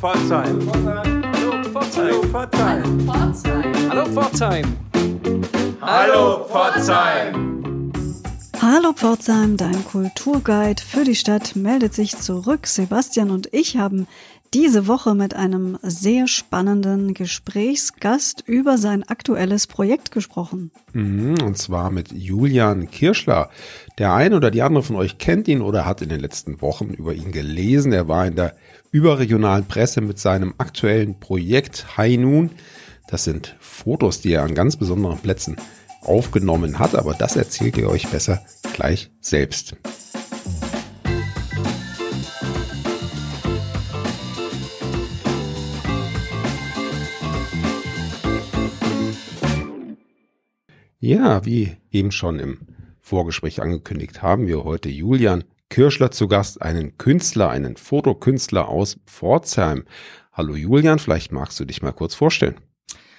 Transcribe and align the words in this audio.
Pforzheim. 0.00 0.58
Hallo 0.82 1.62
Pforzheim. 1.62 2.32
Hallo 3.90 4.06
Pforzheim. 4.06 4.64
Hallo 5.82 6.46
Pforzheim. 6.46 7.92
Hallo 8.62 8.92
Pforzheim, 8.94 9.58
dein 9.58 9.84
Kulturguide 9.84 10.82
für 10.82 11.04
die 11.04 11.14
Stadt 11.14 11.54
meldet 11.54 11.92
sich 11.92 12.16
zurück. 12.16 12.66
Sebastian 12.66 13.30
und 13.30 13.52
ich 13.52 13.76
haben 13.76 14.06
diese 14.54 14.86
Woche 14.86 15.14
mit 15.14 15.36
einem 15.36 15.78
sehr 15.82 16.26
spannenden 16.26 17.12
Gesprächsgast 17.12 18.42
über 18.46 18.78
sein 18.78 19.02
aktuelles 19.02 19.66
Projekt 19.66 20.12
gesprochen. 20.12 20.70
Mhm, 20.94 21.42
und 21.44 21.58
zwar 21.58 21.90
mit 21.90 22.10
Julian 22.10 22.90
Kirschler. 22.90 23.50
Der 23.98 24.14
eine 24.14 24.36
oder 24.36 24.50
die 24.50 24.62
andere 24.62 24.82
von 24.82 24.96
euch 24.96 25.18
kennt 25.18 25.46
ihn 25.46 25.60
oder 25.60 25.84
hat 25.84 26.00
in 26.00 26.08
den 26.08 26.20
letzten 26.20 26.62
Wochen 26.62 26.88
über 26.88 27.12
ihn 27.12 27.32
gelesen. 27.32 27.92
Er 27.92 28.08
war 28.08 28.26
in 28.26 28.34
der 28.34 28.56
überregionalen 28.90 29.66
Presse 29.66 30.00
mit 30.00 30.18
seinem 30.18 30.54
aktuellen 30.58 31.20
Projekt 31.20 31.96
High 31.96 32.18
Noon. 32.18 32.50
Das 33.08 33.24
sind 33.24 33.56
Fotos, 33.60 34.20
die 34.20 34.32
er 34.32 34.42
an 34.42 34.54
ganz 34.54 34.76
besonderen 34.76 35.18
Plätzen 35.18 35.56
aufgenommen 36.02 36.78
hat, 36.78 36.94
aber 36.94 37.14
das 37.14 37.36
erzählt 37.36 37.76
ihr 37.76 37.88
euch 37.88 38.08
besser 38.08 38.42
gleich 38.74 39.10
selbst. 39.20 39.76
Ja, 51.02 51.44
wie 51.46 51.76
eben 51.90 52.12
schon 52.12 52.38
im 52.38 52.58
Vorgespräch 53.00 53.62
angekündigt, 53.62 54.22
haben 54.22 54.46
wir 54.46 54.64
heute 54.64 54.90
Julian 54.90 55.44
Kirschler 55.70 56.10
zu 56.10 56.26
Gast, 56.26 56.60
einen 56.60 56.98
Künstler, 56.98 57.48
einen 57.48 57.76
Fotokünstler 57.76 58.68
aus 58.68 58.98
Pforzheim. 59.06 59.84
Hallo 60.32 60.56
Julian, 60.56 60.98
vielleicht 60.98 61.30
magst 61.30 61.58
du 61.60 61.64
dich 61.64 61.80
mal 61.80 61.92
kurz 61.92 62.14
vorstellen. 62.14 62.56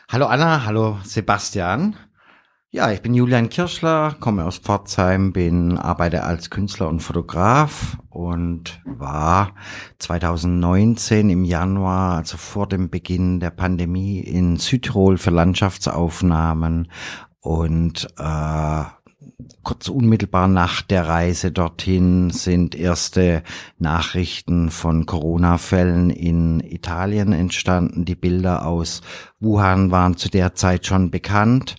Hallo 0.10 0.26
Anna, 0.26 0.66
hallo 0.66 1.00
Sebastian. 1.06 1.96
Ja, 2.70 2.92
ich 2.92 3.02
bin 3.02 3.14
Julian 3.14 3.50
Kirschler, 3.50 4.16
komme 4.20 4.46
aus 4.46 4.58
Pforzheim, 4.58 5.32
bin 5.32 5.78
arbeite 5.78 6.24
als 6.24 6.50
Künstler 6.50 6.90
und 6.90 7.00
Fotograf 7.00 7.98
und 8.10 8.82
war 8.86 9.56
2019 10.00 11.30
im 11.30 11.46
Januar, 11.46 12.18
also 12.18 12.38
vor 12.38 12.68
dem 12.68 12.90
Beginn 12.90 13.40
der 13.40 13.52
Pandemie, 13.52 14.20
in 14.20 14.58
Südtirol 14.58 15.18
für 15.18 15.32
Landschaftsaufnahmen 15.32 16.92
und 17.40 18.08
äh, 18.18 18.84
kurz 19.72 19.88
unmittelbar 19.88 20.50
nach 20.50 20.82
der 20.82 21.08
Reise 21.08 21.50
dorthin 21.50 22.30
sind 22.30 22.76
erste 22.76 23.42
Nachrichten 23.80 24.70
von 24.70 25.06
Corona-Fällen 25.06 26.10
in 26.10 26.60
Italien 26.60 27.32
entstanden. 27.32 28.04
Die 28.04 28.16
Bilder 28.16 28.66
aus 28.66 29.00
Wuhan 29.40 29.90
waren 29.90 30.18
zu 30.18 30.28
der 30.28 30.56
Zeit 30.56 30.86
schon 30.86 31.10
bekannt 31.10 31.78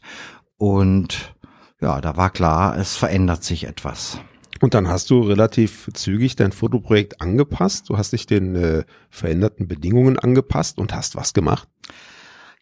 und 0.56 1.34
ja, 1.82 2.00
da 2.00 2.16
war 2.16 2.30
klar, 2.30 2.78
es 2.78 2.96
verändert 2.96 3.44
sich 3.44 3.64
etwas. 3.64 4.18
Und 4.62 4.72
dann 4.72 4.88
hast 4.88 5.10
du 5.10 5.20
relativ 5.20 5.90
zügig 5.92 6.34
dein 6.34 6.52
Fotoprojekt 6.52 7.20
angepasst. 7.20 7.90
Du 7.90 7.98
hast 7.98 8.14
dich 8.14 8.24
den 8.24 8.56
äh, 8.56 8.84
veränderten 9.10 9.68
Bedingungen 9.68 10.18
angepasst 10.18 10.78
und 10.78 10.94
hast 10.94 11.14
was 11.14 11.34
gemacht. 11.34 11.68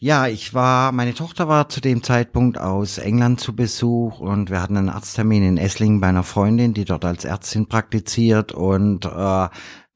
Ja, 0.03 0.29
ich 0.29 0.55
war, 0.55 0.93
meine 0.93 1.13
Tochter 1.13 1.47
war 1.47 1.69
zu 1.69 1.83
dem 1.83 2.03
Zeitpunkt 2.03 2.57
aus 2.57 2.97
England 2.97 3.39
zu 3.39 3.55
Besuch 3.55 4.19
und 4.19 4.49
wir 4.49 4.63
hatten 4.63 4.79
einen 4.79 4.89
Arzttermin 4.89 5.43
in 5.43 5.59
Esslingen 5.59 6.01
bei 6.01 6.07
einer 6.07 6.23
Freundin, 6.23 6.73
die 6.73 6.87
dort 6.87 7.05
als 7.05 7.27
Ärztin 7.27 7.67
praktiziert 7.69 8.53
und 8.53 9.05
äh, 9.05 9.49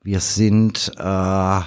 wir 0.03 0.21
sind 0.21 0.93
äh, 0.99 1.61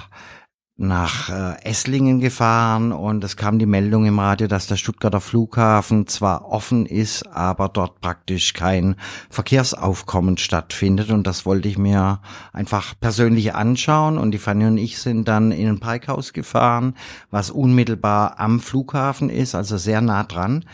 nach 0.80 1.28
äh, 1.28 1.60
Esslingen 1.64 2.20
gefahren 2.20 2.92
und 2.92 3.24
es 3.24 3.36
kam 3.36 3.58
die 3.58 3.66
Meldung 3.66 4.06
im 4.06 4.20
Radio, 4.20 4.46
dass 4.46 4.68
der 4.68 4.76
Stuttgarter 4.76 5.20
Flughafen 5.20 6.06
zwar 6.06 6.46
offen 6.46 6.86
ist, 6.86 7.26
aber 7.26 7.68
dort 7.68 8.00
praktisch 8.00 8.52
kein 8.52 8.94
Verkehrsaufkommen 9.28 10.38
stattfindet. 10.38 11.10
Und 11.10 11.26
das 11.26 11.44
wollte 11.44 11.68
ich 11.68 11.78
mir 11.78 12.20
einfach 12.52 12.94
persönlich 13.00 13.56
anschauen. 13.56 14.18
Und 14.18 14.30
die 14.30 14.38
Fanny 14.38 14.66
und 14.66 14.78
ich 14.78 15.00
sind 15.00 15.26
dann 15.26 15.50
in 15.50 15.68
ein 15.68 15.80
Parkhaus 15.80 16.32
gefahren, 16.32 16.94
was 17.32 17.50
unmittelbar 17.50 18.38
am 18.38 18.60
Flughafen 18.60 19.30
ist, 19.30 19.56
also 19.56 19.78
sehr 19.78 20.00
nah 20.00 20.22
dran 20.22 20.64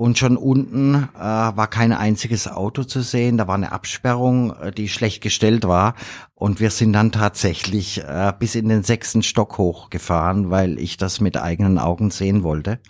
und 0.00 0.16
schon 0.16 0.38
unten 0.38 1.10
äh, 1.14 1.20
war 1.20 1.66
kein 1.66 1.92
einziges 1.92 2.48
Auto 2.48 2.84
zu 2.84 3.02
sehen. 3.02 3.36
Da 3.36 3.46
war 3.46 3.54
eine 3.54 3.70
Absperrung, 3.70 4.56
äh, 4.56 4.72
die 4.72 4.88
schlecht 4.88 5.22
gestellt 5.22 5.68
war. 5.68 5.94
Und 6.34 6.58
wir 6.58 6.70
sind 6.70 6.94
dann 6.94 7.12
tatsächlich 7.12 8.02
äh, 8.02 8.32
bis 8.38 8.54
in 8.54 8.70
den 8.70 8.82
sechsten 8.82 9.22
Stock 9.22 9.58
hochgefahren, 9.58 10.50
weil 10.50 10.78
ich 10.78 10.96
das 10.96 11.20
mit 11.20 11.36
eigenen 11.36 11.78
Augen 11.78 12.10
sehen 12.10 12.42
wollte. 12.42 12.80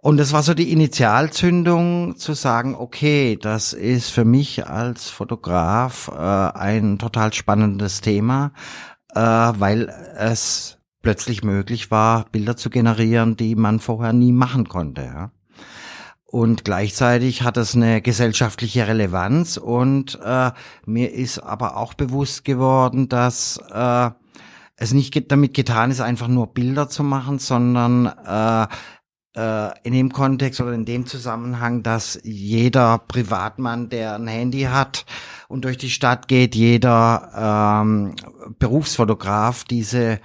Und 0.00 0.18
es 0.18 0.32
war 0.32 0.42
so 0.42 0.54
die 0.54 0.72
Initialzündung 0.72 2.16
zu 2.16 2.32
sagen, 2.32 2.74
okay, 2.74 3.36
das 3.38 3.74
ist 3.74 4.08
für 4.08 4.24
mich 4.24 4.66
als 4.66 5.10
Fotograf 5.10 6.08
äh, 6.08 6.18
ein 6.18 6.98
total 6.98 7.34
spannendes 7.34 8.00
Thema, 8.00 8.52
äh, 9.14 9.20
weil 9.20 9.92
es 10.16 10.78
plötzlich 11.02 11.44
möglich 11.44 11.90
war, 11.90 12.24
Bilder 12.32 12.56
zu 12.56 12.70
generieren, 12.70 13.36
die 13.36 13.56
man 13.56 13.78
vorher 13.78 14.14
nie 14.14 14.32
machen 14.32 14.70
konnte. 14.70 15.02
Ja? 15.02 15.30
Und 16.34 16.64
gleichzeitig 16.64 17.42
hat 17.42 17.56
es 17.58 17.76
eine 17.76 18.02
gesellschaftliche 18.02 18.88
Relevanz. 18.88 19.56
Und 19.56 20.18
äh, 20.24 20.50
mir 20.84 21.12
ist 21.12 21.38
aber 21.38 21.76
auch 21.76 21.94
bewusst 21.94 22.44
geworden, 22.44 23.08
dass 23.08 23.60
äh, 23.72 24.10
es 24.74 24.92
nicht 24.92 25.30
damit 25.30 25.54
getan 25.54 25.92
ist, 25.92 26.00
einfach 26.00 26.26
nur 26.26 26.48
Bilder 26.48 26.88
zu 26.88 27.04
machen, 27.04 27.38
sondern 27.38 28.06
äh, 28.26 28.66
äh, 29.36 29.78
in 29.84 29.92
dem 29.92 30.10
Kontext 30.12 30.60
oder 30.60 30.72
in 30.72 30.84
dem 30.84 31.06
Zusammenhang, 31.06 31.84
dass 31.84 32.18
jeder 32.24 32.98
Privatmann, 32.98 33.88
der 33.88 34.16
ein 34.16 34.26
Handy 34.26 34.62
hat 34.62 35.06
und 35.46 35.64
durch 35.64 35.78
die 35.78 35.90
Stadt 35.90 36.26
geht, 36.26 36.56
jeder 36.56 37.80
ähm, 37.80 38.16
Berufsfotograf 38.58 39.62
diese 39.62 40.18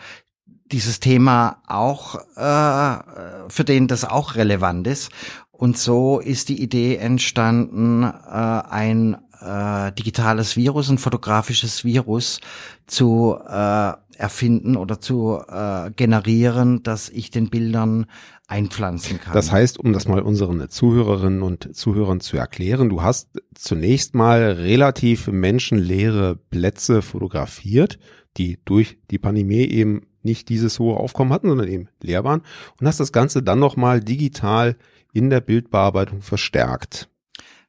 dieses 0.71 0.99
Thema 0.99 1.63
auch, 1.65 2.13
äh, 2.35 3.49
für 3.49 3.63
den 3.63 3.87
das 3.87 4.05
auch 4.05 4.35
relevant 4.35 4.85
ist 4.85 5.11
und 5.59 5.77
so 5.77 6.21
ist 6.21 6.47
die 6.47 6.63
Idee 6.63 6.95
entstanden, 6.95 8.03
äh, 8.03 8.07
ein 8.07 9.17
äh, 9.41 9.91
digitales 9.91 10.55
Virus, 10.55 10.89
ein 10.89 10.97
fotografisches 10.97 11.83
Virus 11.83 12.39
zu 12.87 13.37
äh, 13.45 13.91
erfinden 14.17 14.77
oder 14.77 15.01
zu 15.01 15.37
äh, 15.49 15.91
generieren, 15.91 16.81
dass 16.83 17.09
ich 17.09 17.29
den 17.29 17.49
Bildern 17.49 18.05
einpflanzen 18.47 19.19
kann. 19.19 19.33
Das 19.33 19.51
heißt, 19.51 19.77
um 19.77 19.91
das 19.91 20.07
mal 20.07 20.21
unseren 20.21 20.69
Zuhörerinnen 20.69 21.41
und 21.41 21.75
Zuhörern 21.75 22.21
zu 22.21 22.37
erklären, 22.37 22.87
du 22.87 23.01
hast 23.01 23.27
zunächst 23.53 24.15
mal 24.15 24.53
relativ 24.53 25.27
menschenleere 25.27 26.37
Plätze 26.37 27.01
fotografiert, 27.01 27.99
die 28.37 28.59
durch 28.63 28.97
die 29.11 29.19
Pandemie 29.19 29.65
eben 29.65 30.03
nicht 30.23 30.47
dieses 30.47 30.79
hohe 30.79 30.95
Aufkommen 30.95 31.33
hatten, 31.33 31.49
sondern 31.49 31.67
eben 31.67 31.89
leer 32.01 32.23
waren 32.23 32.43
und 32.79 32.87
hast 32.87 33.01
das 33.01 33.11
Ganze 33.11 33.43
dann 33.43 33.59
nochmal 33.59 33.99
digital 33.99 34.77
in 35.13 35.29
der 35.29 35.41
Bildbearbeitung 35.41 36.21
verstärkt. 36.21 37.09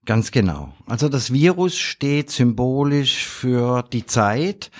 Ganz 0.06 0.30
genau. 0.30 0.72
Also 0.86 1.08
das 1.08 1.32
Virus 1.32 1.76
steht 1.76 2.30
symbolisch 2.30 3.26
für 3.26 3.82
die 3.92 4.06
Zeit. 4.06 4.70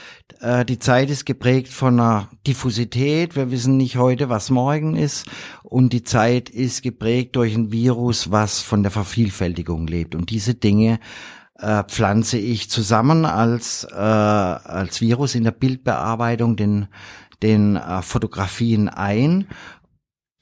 Äh, 0.41 0.65
die 0.65 0.79
Zeit 0.79 1.11
ist 1.11 1.27
geprägt 1.27 1.69
von 1.69 2.01
einer 2.01 2.29
Diffusität. 2.47 3.37
Wir 3.37 3.51
wissen 3.51 3.77
nicht 3.77 3.97
heute, 3.97 4.31
was 4.31 4.51
morgen 4.51 4.97
ist. 4.97 5.27
Und 5.63 5.93
die 5.93 6.05
Zeit 6.05 6.49
ist 6.49 6.83
geprägt 6.83 7.37
durch 7.37 7.55
ein 7.55 7.71
Virus, 7.71 8.31
was 8.31 8.61
von 8.61 8.83
der 8.83 8.91
Vervielfältigung 8.91 9.87
lebt. 9.87 10.15
Und 10.15 10.31
diese 10.31 10.55
Dinge 10.55 11.01
äh, 11.59 11.85
pflanze 11.85 12.39
ich 12.39 12.71
zusammen 12.71 13.27
als, 13.27 13.85
äh, 13.85 13.95
als 13.95 15.03
Virus 15.03 15.35
in 15.35 15.45
der 15.45 15.51
Bildbearbeitung 15.51 16.57
den, 16.57 16.89
den 17.43 17.77
äh, 17.77 18.01
Fotografien 18.01 18.89
ein 18.89 19.47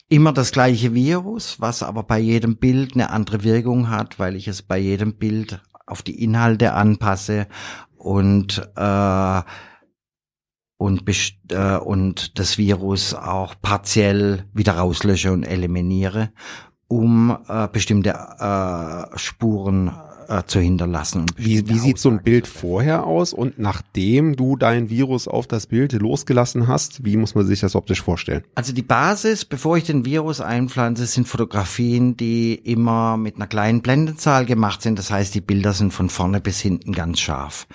immer 0.08 0.32
das 0.32 0.52
gleiche 0.52 0.94
Virus, 0.94 1.60
was 1.60 1.82
aber 1.82 2.02
bei 2.02 2.18
jedem 2.18 2.56
Bild 2.56 2.94
eine 2.94 3.10
andere 3.10 3.44
Wirkung 3.44 3.90
hat, 3.90 4.18
weil 4.18 4.36
ich 4.36 4.48
es 4.48 4.62
bei 4.62 4.78
jedem 4.78 5.14
Bild 5.14 5.60
auf 5.86 6.02
die 6.02 6.22
Inhalte 6.22 6.72
anpasse 6.74 7.46
und 7.96 8.70
äh, 8.76 9.42
und, 10.80 11.02
äh, 11.50 11.76
und 11.76 12.38
das 12.38 12.56
Virus 12.56 13.12
auch 13.12 13.56
partiell 13.60 14.44
wieder 14.52 14.74
rauslösche 14.74 15.32
und 15.32 15.42
eliminiere, 15.42 16.30
um 16.86 17.36
äh, 17.48 17.66
bestimmte 17.66 18.10
äh, 18.10 19.18
Spuren 19.18 19.92
äh, 20.28 20.44
zu 20.46 20.60
hinterlassen. 20.60 21.26
Wie, 21.36 21.68
wie 21.68 21.78
sieht 21.78 21.98
so 21.98 22.10
ein 22.10 22.22
Bild 22.22 22.46
vorher 22.46 23.06
aus 23.06 23.32
und 23.32 23.58
nachdem 23.58 24.36
du 24.36 24.56
dein 24.56 24.90
Virus 24.90 25.26
auf 25.26 25.46
das 25.46 25.66
Bild 25.66 25.92
losgelassen 25.92 26.68
hast, 26.68 27.04
wie 27.04 27.16
muss 27.16 27.34
man 27.34 27.46
sich 27.46 27.60
das 27.60 27.74
optisch 27.74 28.02
vorstellen? 28.02 28.44
Also 28.54 28.72
die 28.72 28.82
Basis, 28.82 29.44
bevor 29.44 29.76
ich 29.76 29.84
den 29.84 30.04
Virus 30.04 30.40
einpflanze, 30.40 31.06
sind 31.06 31.26
Fotografien, 31.26 32.16
die 32.16 32.54
immer 32.54 33.16
mit 33.16 33.36
einer 33.36 33.46
kleinen 33.46 33.82
Blendenzahl 33.82 34.44
gemacht 34.46 34.82
sind. 34.82 34.98
Das 34.98 35.10
heißt, 35.10 35.34
die 35.34 35.40
Bilder 35.40 35.72
sind 35.72 35.92
von 35.92 36.08
vorne 36.08 36.40
bis 36.40 36.60
hinten 36.60 36.92
ganz 36.92 37.20
scharf. 37.20 37.66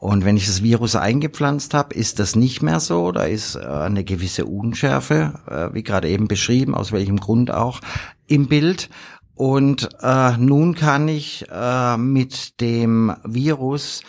Und 0.00 0.24
wenn 0.24 0.36
ich 0.36 0.46
das 0.46 0.62
Virus 0.62 0.94
eingepflanzt 0.94 1.74
habe, 1.74 1.94
ist 1.94 2.20
das 2.20 2.36
nicht 2.36 2.62
mehr 2.62 2.78
so. 2.78 3.10
Da 3.10 3.24
ist 3.24 3.56
äh, 3.56 3.66
eine 3.66 4.04
gewisse 4.04 4.44
Unschärfe, 4.44 5.40
äh, 5.48 5.74
wie 5.74 5.82
gerade 5.82 6.08
eben 6.08 6.28
beschrieben, 6.28 6.74
aus 6.74 6.92
welchem 6.92 7.18
Grund 7.18 7.50
auch, 7.50 7.80
im 8.28 8.46
Bild. 8.46 8.90
Und 9.38 9.88
äh, 10.02 10.36
nun 10.36 10.74
kann 10.74 11.06
ich 11.06 11.46
äh, 11.48 11.96
mit 11.96 12.60
dem 12.60 13.14
Virus 13.22 14.02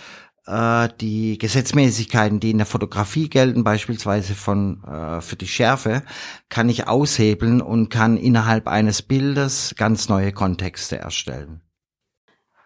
äh, 0.48 0.90
die 1.00 1.38
Gesetzmäßigkeiten, 1.38 2.40
die 2.40 2.50
in 2.50 2.58
der 2.58 2.66
Fotografie 2.66 3.30
gelten, 3.30 3.64
beispielsweise 3.64 4.34
von 4.34 4.84
äh, 4.86 5.22
für 5.22 5.36
die 5.36 5.48
Schärfe, 5.48 6.02
kann 6.50 6.68
ich 6.68 6.88
aushebeln 6.88 7.62
und 7.62 7.90
kann 7.90 8.18
innerhalb 8.18 8.68
eines 8.68 9.04
Bildes 9.04 9.76
ganz 9.78 10.10
neue 10.10 10.32
Kontexte 10.32 10.98
erstellen. 10.98 11.62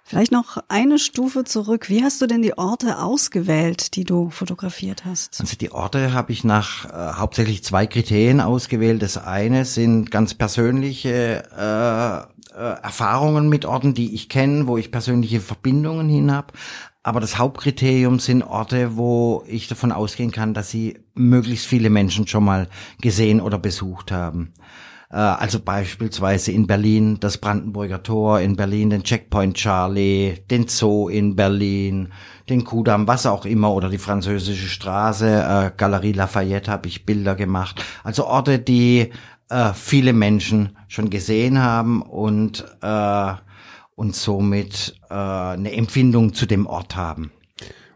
Vielleicht 0.05 0.31
noch 0.31 0.57
eine 0.67 0.99
Stufe 0.99 1.43
zurück. 1.45 1.89
Wie 1.89 2.03
hast 2.03 2.21
du 2.21 2.27
denn 2.27 2.41
die 2.41 2.57
Orte 2.57 2.99
ausgewählt, 2.99 3.95
die 3.95 4.03
du 4.03 4.29
fotografiert 4.29 5.05
hast? 5.05 5.39
Also 5.39 5.57
die 5.57 5.71
Orte 5.71 6.13
habe 6.13 6.31
ich 6.31 6.43
nach 6.43 6.85
äh, 6.85 7.13
hauptsächlich 7.17 7.63
zwei 7.63 7.87
Kriterien 7.87 8.39
ausgewählt. 8.39 9.01
Das 9.01 9.17
eine 9.17 9.65
sind 9.65 10.11
ganz 10.11 10.33
persönliche 10.33 11.43
äh, 11.51 12.32
äh, 12.55 12.81
Erfahrungen 12.81 13.49
mit 13.49 13.65
Orten, 13.65 13.93
die 13.93 14.13
ich 14.13 14.29
kenne, 14.29 14.67
wo 14.67 14.77
ich 14.77 14.91
persönliche 14.91 15.39
Verbindungen 15.39 16.09
hin 16.09 16.31
habe. 16.31 16.53
Aber 17.01 17.19
das 17.19 17.37
Hauptkriterium 17.37 18.19
sind 18.19 18.43
Orte, 18.43 18.95
wo 18.95 19.43
ich 19.47 19.67
davon 19.67 19.91
ausgehen 19.91 20.31
kann, 20.31 20.53
dass 20.53 20.69
sie 20.69 20.99
möglichst 21.15 21.67
viele 21.67 21.89
Menschen 21.89 22.27
schon 22.27 22.45
mal 22.45 22.69
gesehen 23.01 23.41
oder 23.41 23.59
besucht 23.59 24.11
haben. 24.11 24.53
Äh, 25.13 25.17
also 25.17 25.59
beispielsweise 25.59 26.51
in 26.51 26.65
Berlin 26.65 27.19
das 27.19 27.37
Brandenburger 27.37 28.03
Tor, 28.03 28.39
in 28.39 28.55
Berlin 28.55 28.89
den 28.89 29.03
Checkpoint 29.03 29.55
Charlie, 29.55 30.35
den 30.49 30.67
Zoo 30.67 31.07
in 31.07 31.35
Berlin, 31.35 32.11
den 32.49 32.63
Kudamm, 32.63 33.07
was 33.07 33.25
auch 33.25 33.45
immer, 33.45 33.71
oder 33.73 33.89
die 33.89 33.97
französische 33.97 34.67
Straße, 34.67 35.27
äh, 35.27 35.71
Galerie 35.77 36.13
Lafayette 36.13 36.71
habe 36.71 36.87
ich 36.87 37.05
Bilder 37.05 37.35
gemacht. 37.35 37.83
Also 38.03 38.25
Orte, 38.25 38.59
die 38.59 39.11
äh, 39.53 39.73
viele 39.73 40.13
Menschen 40.13 40.75
schon 40.87 41.09
gesehen 41.09 41.61
haben 41.61 42.01
und, 42.01 42.65
äh, 42.81 43.33
und 43.95 44.15
somit 44.15 44.95
äh, 45.09 45.13
eine 45.13 45.73
Empfindung 45.73 46.33
zu 46.33 46.47
dem 46.47 46.65
Ort 46.65 46.95
haben. 46.95 47.31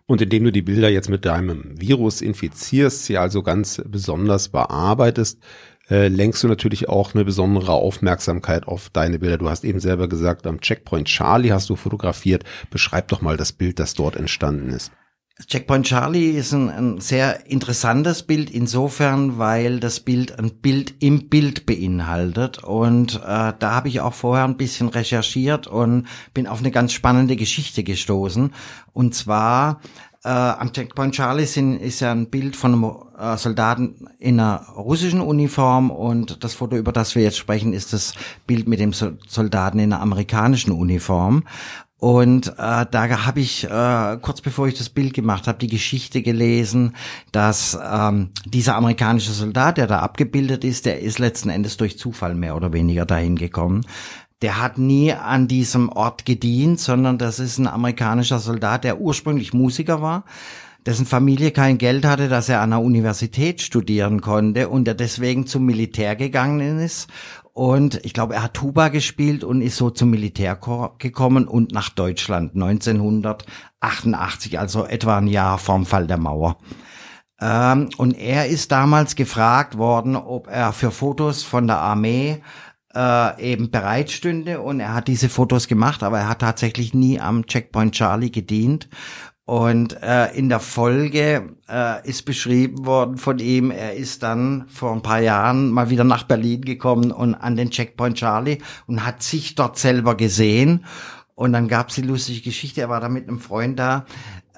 Und 0.05 0.21
indem 0.21 0.45
du 0.45 0.51
die 0.51 0.61
Bilder 0.61 0.89
jetzt 0.89 1.09
mit 1.09 1.25
deinem 1.25 1.73
Virus 1.81 2.21
infizierst, 2.21 3.05
sie 3.05 3.17
also 3.17 3.41
ganz 3.41 3.81
besonders 3.85 4.49
bearbeitest, 4.49 5.39
äh, 5.89 6.07
lenkst 6.09 6.43
du 6.43 6.47
natürlich 6.47 6.89
auch 6.89 7.15
eine 7.15 7.25
besondere 7.25 7.73
Aufmerksamkeit 7.73 8.67
auf 8.67 8.89
deine 8.91 9.19
Bilder. 9.19 9.37
Du 9.37 9.49
hast 9.49 9.65
eben 9.65 9.79
selber 9.79 10.07
gesagt, 10.07 10.45
am 10.45 10.61
Checkpoint 10.61 11.07
Charlie 11.07 11.51
hast 11.51 11.69
du 11.69 11.75
fotografiert. 11.75 12.43
Beschreib 12.69 13.07
doch 13.07 13.21
mal 13.21 13.35
das 13.35 13.51
Bild, 13.51 13.79
das 13.79 13.95
dort 13.95 14.15
entstanden 14.15 14.69
ist. 14.69 14.91
Checkpoint 15.45 15.85
Charlie 15.85 16.31
ist 16.31 16.51
ein, 16.51 16.69
ein, 16.69 16.99
sehr 16.99 17.45
interessantes 17.47 18.23
Bild 18.23 18.49
insofern, 18.49 19.37
weil 19.37 19.79
das 19.79 19.99
Bild 19.99 20.39
ein 20.39 20.49
Bild 20.49 20.95
im 20.99 21.29
Bild 21.29 21.67
beinhaltet. 21.67 22.63
Und 22.63 23.17
äh, 23.17 23.53
da 23.59 23.71
habe 23.71 23.87
ich 23.87 24.01
auch 24.01 24.15
vorher 24.15 24.45
ein 24.45 24.57
bisschen 24.57 24.89
recherchiert 24.89 25.67
und 25.67 26.07
bin 26.33 26.47
auf 26.47 26.59
eine 26.59 26.71
ganz 26.71 26.93
spannende 26.93 27.35
Geschichte 27.35 27.83
gestoßen. 27.83 28.51
Und 28.93 29.13
zwar 29.13 29.79
äh, 30.23 30.29
am 30.29 30.73
Checkpoint 30.73 31.13
Charlie 31.13 31.45
sind, 31.45 31.77
ist 31.77 31.99
ja 31.99 32.11
ein 32.11 32.31
Bild 32.31 32.55
von 32.55 32.73
einem 32.73 32.95
äh, 33.17 33.37
Soldaten 33.37 34.07
in 34.17 34.39
einer 34.39 34.65
russischen 34.75 35.21
Uniform. 35.21 35.91
Und 35.91 36.43
das 36.43 36.55
Foto, 36.55 36.75
über 36.75 36.91
das 36.91 37.13
wir 37.13 37.21
jetzt 37.21 37.37
sprechen, 37.37 37.73
ist 37.73 37.93
das 37.93 38.13
Bild 38.47 38.67
mit 38.67 38.79
dem 38.79 38.91
Soldaten 38.91 39.77
in 39.77 39.93
einer 39.93 40.01
amerikanischen 40.01 40.71
Uniform. 40.71 41.43
Und 41.99 42.47
äh, 42.59 42.85
da 42.91 43.25
habe 43.25 43.39
ich 43.39 43.63
äh, 43.63 44.17
kurz 44.21 44.41
bevor 44.41 44.67
ich 44.67 44.75
das 44.75 44.89
Bild 44.89 45.15
gemacht 45.15 45.47
habe, 45.47 45.57
die 45.57 45.67
Geschichte 45.67 46.21
gelesen, 46.21 46.95
dass 47.31 47.77
ähm, 47.83 48.29
dieser 48.45 48.75
amerikanische 48.75 49.31
Soldat, 49.31 49.77
der 49.77 49.87
da 49.87 49.99
abgebildet 49.99 50.63
ist, 50.63 50.85
der 50.85 50.99
ist 51.01 51.17
letzten 51.17 51.49
Endes 51.49 51.75
durch 51.77 51.97
Zufall 51.97 52.35
mehr 52.35 52.55
oder 52.55 52.71
weniger 52.71 53.05
dahin 53.05 53.35
gekommen. 53.35 53.83
Der 54.43 54.61
hat 54.61 54.77
nie 54.77 55.11
an 55.11 55.47
diesem 55.47 55.89
Ort 55.89 56.23
gedient, 56.23 56.79
sondern 56.79 57.17
das 57.17 57.39
ist 57.39 57.57
ein 57.57 57.67
amerikanischer 57.67 58.37
Soldat, 58.37 58.83
der 58.83 59.01
ursprünglich 59.01 59.53
Musiker 59.53 59.99
war, 59.99 60.25
dessen 60.85 61.07
Familie 61.07 61.49
kein 61.49 61.79
Geld 61.79 62.05
hatte, 62.05 62.29
dass 62.29 62.47
er 62.47 62.61
an 62.61 62.69
der 62.69 62.81
Universität 62.81 63.59
studieren 63.59 64.21
konnte 64.21 64.69
und 64.69 64.85
der 64.85 64.93
deswegen 64.93 65.47
zum 65.47 65.65
Militär 65.65 66.15
gegangen 66.15 66.77
ist 66.77 67.09
und 67.57 68.05
ich 68.05 68.13
glaube, 68.13 68.35
er 68.35 68.43
hat 68.43 68.53
Tuba 68.53 68.89
gespielt 68.89 69.43
und 69.43 69.63
ist 69.63 69.77
so 69.77 69.89
zum 69.89 70.11
Militärkorps 70.11 70.99
gekommen 70.99 71.47
und 71.47 71.71
nach 71.71 71.89
Deutschland 71.89 72.53
1988, 72.53 74.59
also 74.59 74.85
etwa 74.85 75.17
ein 75.17 75.25
Jahr 75.25 75.57
vorm 75.57 75.87
Fall 75.87 76.05
der 76.05 76.19
Mauer. 76.19 76.59
Ähm, 77.41 77.89
und 77.97 78.13
er 78.13 78.45
ist 78.45 78.71
damals 78.71 79.15
gefragt 79.15 79.75
worden, 79.75 80.15
ob 80.15 80.47
er 80.47 80.71
für 80.71 80.91
Fotos 80.91 81.41
von 81.41 81.65
der 81.65 81.79
Armee 81.79 82.43
äh, 82.93 83.53
eben 83.53 83.71
bereitstünde 83.71 84.61
und 84.61 84.79
er 84.79 84.93
hat 84.93 85.07
diese 85.07 85.27
Fotos 85.27 85.67
gemacht, 85.67 86.03
aber 86.03 86.19
er 86.19 86.29
hat 86.29 86.41
tatsächlich 86.41 86.93
nie 86.93 87.19
am 87.19 87.47
Checkpoint 87.47 87.95
Charlie 87.95 88.29
gedient 88.29 88.87
und 89.47 90.03
äh, 90.03 90.33
in 90.33 90.49
der 90.49 90.59
Folge 90.59 91.53
äh, 91.69 92.05
ist 92.05 92.25
beschrieben 92.25 92.85
worden 92.85 93.15
von 93.15 93.39
ihm, 93.39 93.71
er 93.71 93.95
ist 93.95 94.21
dann 94.21 94.65
vor 94.67 94.91
ein 94.91 95.01
paar 95.01 95.21
Jahren 95.21 95.71
mal 95.71 95.89
wieder 95.89 96.03
nach 96.03 96.23
Berlin 96.23 96.63
gekommen 96.63 97.13
und 97.13 97.33
an 97.33 97.55
den 97.55 97.69
Checkpoint 97.69 98.17
Charlie 98.17 98.57
und 98.87 99.05
hat 99.05 99.23
sich 99.23 99.55
dort 99.55 99.77
selber 99.77 100.17
gesehen. 100.17 100.83
Und 101.33 101.53
dann 101.53 101.69
gab's 101.69 101.95
die 101.95 102.01
lustige 102.01 102.41
Geschichte, 102.41 102.81
er 102.81 102.89
war 102.89 102.99
da 102.99 103.07
mit 103.07 103.29
einem 103.29 103.39
Freund 103.39 103.79
da, 103.79 104.05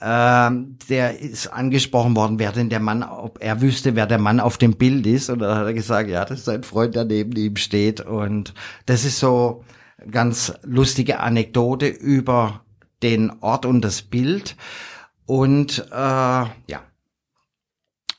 ähm, 0.02 0.78
der 0.90 1.20
ist 1.20 1.54
angesprochen 1.54 2.16
worden, 2.16 2.40
wer 2.40 2.52
denn 2.52 2.70
der 2.70 2.80
Mann, 2.80 3.04
ob 3.04 3.44
er 3.44 3.62
wüsste, 3.62 3.96
wer 3.96 4.08
der 4.08 4.18
Mann 4.18 4.40
auf 4.40 4.58
dem 4.58 4.76
Bild 4.76 5.06
ist. 5.06 5.30
Und 5.30 5.38
dann 5.38 5.56
hat 5.56 5.68
er 5.68 5.74
gesagt, 5.76 6.10
ja, 6.10 6.26
das 6.26 6.40
ist 6.40 6.46
sein 6.46 6.64
Freund, 6.64 6.96
der 6.96 7.06
neben 7.06 7.34
ihm 7.34 7.58
steht. 7.58 8.02
Und 8.02 8.56
das 8.88 9.06
ist 9.06 9.20
so 9.20 9.64
ganz 10.10 10.52
lustige 10.64 11.20
Anekdote 11.20 11.86
über 11.86 12.62
den 13.04 13.32
Ort 13.42 13.66
und 13.66 13.82
das 13.82 14.02
Bild. 14.02 14.56
Und 15.26 15.86
äh, 15.92 15.96
ja. 15.96 16.82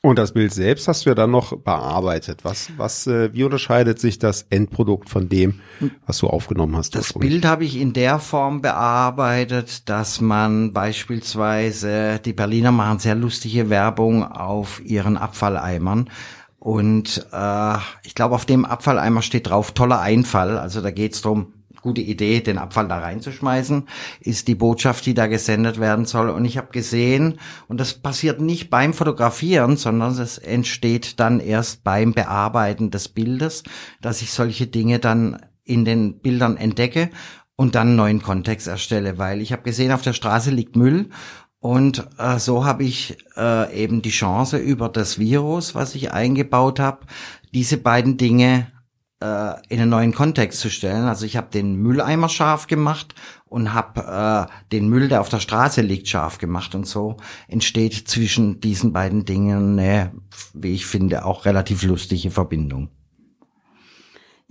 Und 0.03 0.17
das 0.17 0.31
Bild 0.31 0.51
selbst 0.51 0.87
hast 0.87 1.05
du 1.05 1.11
ja 1.11 1.15
dann 1.15 1.29
noch 1.29 1.55
bearbeitet. 1.55 2.43
Was, 2.43 2.71
was, 2.75 3.05
äh, 3.05 3.31
wie 3.33 3.43
unterscheidet 3.43 3.99
sich 3.99 4.17
das 4.17 4.47
Endprodukt 4.49 5.09
von 5.09 5.29
dem, 5.29 5.59
was 6.07 6.17
du 6.17 6.27
aufgenommen 6.27 6.75
hast? 6.75 6.95
Das 6.95 7.13
Bild 7.13 7.45
habe 7.45 7.65
ich 7.65 7.79
in 7.79 7.93
der 7.93 8.17
Form 8.17 8.63
bearbeitet, 8.63 9.87
dass 9.89 10.19
man 10.19 10.73
beispielsweise, 10.73 12.19
die 12.25 12.33
Berliner 12.33 12.71
machen 12.71 12.97
sehr 12.97 13.13
lustige 13.13 13.69
Werbung 13.69 14.23
auf 14.23 14.83
ihren 14.83 15.17
Abfalleimern. 15.17 16.09
Und 16.57 17.27
äh, 17.31 17.77
ich 18.03 18.15
glaube, 18.15 18.33
auf 18.33 18.45
dem 18.45 18.65
Abfalleimer 18.65 19.21
steht 19.21 19.49
drauf 19.49 19.71
toller 19.71 19.99
Einfall. 19.99 20.57
Also 20.57 20.81
da 20.81 20.89
geht's 20.89 21.21
drum 21.21 21.53
gute 21.81 22.01
Idee, 22.01 22.41
den 22.41 22.57
Abfall 22.57 22.87
da 22.87 22.99
reinzuschmeißen, 22.99 23.87
ist 24.19 24.47
die 24.47 24.55
Botschaft, 24.55 25.05
die 25.05 25.13
da 25.13 25.27
gesendet 25.27 25.79
werden 25.79 26.05
soll. 26.05 26.29
Und 26.29 26.45
ich 26.45 26.57
habe 26.57 26.71
gesehen, 26.71 27.39
und 27.67 27.79
das 27.79 27.93
passiert 27.93 28.41
nicht 28.41 28.69
beim 28.69 28.93
Fotografieren, 28.93 29.77
sondern 29.77 30.17
es 30.17 30.37
entsteht 30.37 31.19
dann 31.19 31.39
erst 31.39 31.83
beim 31.83 32.13
Bearbeiten 32.13 32.91
des 32.91 33.09
Bildes, 33.09 33.63
dass 34.01 34.21
ich 34.21 34.31
solche 34.31 34.67
Dinge 34.67 34.99
dann 34.99 35.41
in 35.63 35.85
den 35.85 36.19
Bildern 36.19 36.57
entdecke 36.57 37.09
und 37.55 37.75
dann 37.75 37.89
einen 37.89 37.95
neuen 37.95 38.21
Kontext 38.21 38.67
erstelle, 38.67 39.17
weil 39.17 39.41
ich 39.41 39.51
habe 39.51 39.61
gesehen, 39.61 39.91
auf 39.91 40.01
der 40.01 40.13
Straße 40.13 40.49
liegt 40.49 40.75
Müll 40.75 41.09
und 41.61 42.07
äh, 42.17 42.39
so 42.39 42.65
habe 42.65 42.83
ich 42.83 43.17
äh, 43.37 43.83
eben 43.83 44.01
die 44.01 44.09
Chance 44.09 44.57
über 44.57 44.89
das 44.89 45.19
Virus, 45.19 45.75
was 45.75 45.93
ich 45.93 46.11
eingebaut 46.11 46.79
habe, 46.79 47.05
diese 47.53 47.77
beiden 47.77 48.17
Dinge 48.17 48.71
äh, 49.21 49.53
in 49.69 49.79
einen 49.79 49.89
neuen 49.89 50.13
Kontext 50.13 50.59
zu 50.59 50.69
stellen. 50.69 51.05
Also 51.05 51.25
ich 51.25 51.37
habe 51.37 51.47
den 51.51 51.75
Mülleimer 51.75 52.29
scharf 52.29 52.67
gemacht 52.67 53.15
und 53.45 53.73
habe 53.73 54.47
äh, 54.49 54.69
den 54.71 54.89
Müll, 54.89 55.07
der 55.07 55.21
auf 55.21 55.29
der 55.29 55.39
Straße 55.39 55.81
liegt, 55.81 56.07
scharf 56.07 56.37
gemacht. 56.37 56.75
Und 56.75 56.87
so 56.87 57.17
entsteht 57.47 58.07
zwischen 58.07 58.61
diesen 58.61 58.93
beiden 58.93 59.25
Dingen 59.25 59.79
eine, 59.79 60.11
wie 60.53 60.73
ich 60.73 60.85
finde, 60.85 61.25
auch 61.25 61.45
relativ 61.45 61.83
lustige 61.83 62.31
Verbindung. 62.31 62.89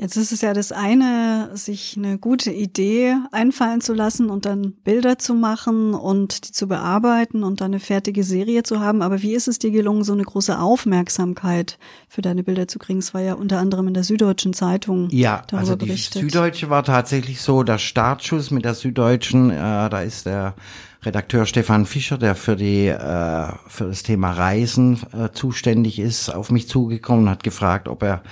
Jetzt 0.01 0.17
ist 0.17 0.33
es 0.33 0.41
ja 0.41 0.55
das 0.55 0.73
eine, 0.73 1.51
sich 1.53 1.95
eine 1.95 2.17
gute 2.17 2.51
Idee 2.51 3.17
einfallen 3.33 3.83
zu 3.83 3.93
lassen 3.93 4.31
und 4.31 4.47
dann 4.47 4.73
Bilder 4.83 5.19
zu 5.19 5.35
machen 5.35 5.93
und 5.93 6.49
die 6.49 6.53
zu 6.53 6.69
bearbeiten 6.69 7.45
und 7.45 7.61
dann 7.61 7.73
eine 7.73 7.81
fertige 7.81 8.25
Serie 8.25 8.63
zu 8.63 8.81
haben. 8.81 9.03
Aber 9.03 9.21
wie 9.21 9.35
ist 9.35 9.47
es 9.47 9.59
dir 9.59 9.71
gelungen, 9.71 10.03
so 10.03 10.15
eine 10.15 10.23
große 10.23 10.59
Aufmerksamkeit 10.59 11.79
für 12.09 12.23
deine 12.23 12.43
Bilder 12.43 12.67
zu 12.67 12.79
kriegen? 12.79 13.01
Es 13.01 13.13
war 13.13 13.21
ja 13.21 13.35
unter 13.35 13.59
anderem 13.59 13.89
in 13.89 13.95
der 13.95 14.05
Süddeutschen 14.05 14.55
Zeitung. 14.55 15.11
Ja, 15.11 15.43
also 15.53 15.77
die 15.77 15.85
berichtet. 15.85 16.23
Süddeutsche 16.23 16.71
war 16.71 16.83
tatsächlich 16.83 17.43
so 17.43 17.63
der 17.63 17.77
Startschuss 17.77 18.51
mit 18.51 18.65
der 18.65 18.73
Süddeutschen. 18.73 19.51
Äh, 19.51 19.91
da 19.91 20.01
ist 20.01 20.25
der 20.25 20.55
Redakteur 21.03 21.45
Stefan 21.45 21.85
Fischer, 21.85 22.17
der 22.17 22.35
für 22.35 22.57
die 22.57 22.87
äh, 22.87 23.53
für 23.67 23.85
das 23.85 24.03
Thema 24.03 24.33
Reisen 24.33 24.99
äh, 25.13 25.31
zuständig 25.33 25.99
ist, 25.99 26.31
auf 26.31 26.51
mich 26.51 26.69
zugekommen 26.69 27.25
und 27.25 27.31
hat 27.31 27.43
gefragt, 27.43 27.89
ob 27.89 28.03
er 28.03 28.23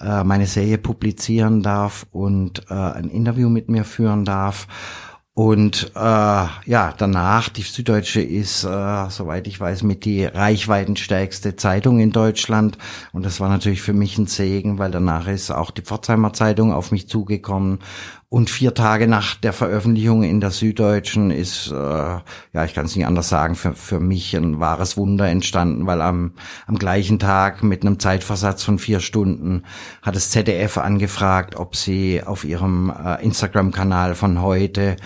äh, 0.00 0.24
meine 0.24 0.46
Serie 0.46 0.78
publizieren 0.78 1.62
darf 1.62 2.06
und 2.12 2.62
äh, 2.70 2.74
ein 2.74 3.08
Interview 3.08 3.48
mit 3.48 3.68
mir 3.68 3.84
führen 3.84 4.24
darf. 4.24 4.66
Und 5.38 5.92
äh, 5.94 5.98
ja, 5.98 6.94
danach, 6.96 7.50
die 7.50 7.60
Süddeutsche 7.60 8.22
ist, 8.22 8.64
äh, 8.64 9.10
soweit 9.10 9.46
ich 9.46 9.60
weiß, 9.60 9.82
mit 9.82 10.06
die 10.06 10.24
reichweitenstärkste 10.24 11.56
Zeitung 11.56 12.00
in 12.00 12.10
Deutschland. 12.10 12.78
Und 13.12 13.26
das 13.26 13.38
war 13.38 13.50
natürlich 13.50 13.82
für 13.82 13.92
mich 13.92 14.16
ein 14.16 14.28
Segen, 14.28 14.78
weil 14.78 14.90
danach 14.90 15.28
ist 15.28 15.50
auch 15.50 15.72
die 15.72 15.82
Pforzheimer 15.82 16.32
Zeitung 16.32 16.72
auf 16.72 16.90
mich 16.90 17.06
zugekommen. 17.06 17.80
Und 18.28 18.50
vier 18.50 18.74
Tage 18.74 19.06
nach 19.06 19.36
der 19.36 19.52
Veröffentlichung 19.52 20.24
in 20.24 20.40
der 20.40 20.50
Süddeutschen 20.50 21.30
ist, 21.30 21.70
äh, 21.70 21.74
ja, 21.74 22.64
ich 22.64 22.74
kann 22.74 22.86
es 22.86 22.96
nicht 22.96 23.06
anders 23.06 23.28
sagen, 23.28 23.54
für, 23.54 23.72
für 23.72 24.00
mich 24.00 24.34
ein 24.36 24.58
wahres 24.58 24.96
Wunder 24.96 25.28
entstanden, 25.28 25.86
weil 25.86 26.00
am, 26.00 26.32
am 26.66 26.76
gleichen 26.76 27.20
Tag 27.20 27.62
mit 27.62 27.82
einem 27.82 28.00
Zeitversatz 28.00 28.64
von 28.64 28.80
vier 28.80 28.98
Stunden 28.98 29.62
hat 30.02 30.16
das 30.16 30.30
ZDF 30.30 30.76
angefragt, 30.78 31.54
ob 31.54 31.76
sie 31.76 32.20
auf 32.24 32.44
ihrem 32.44 32.90
äh, 32.90 33.22
Instagram-Kanal 33.22 34.16
von 34.16 34.42
heute 34.42 34.96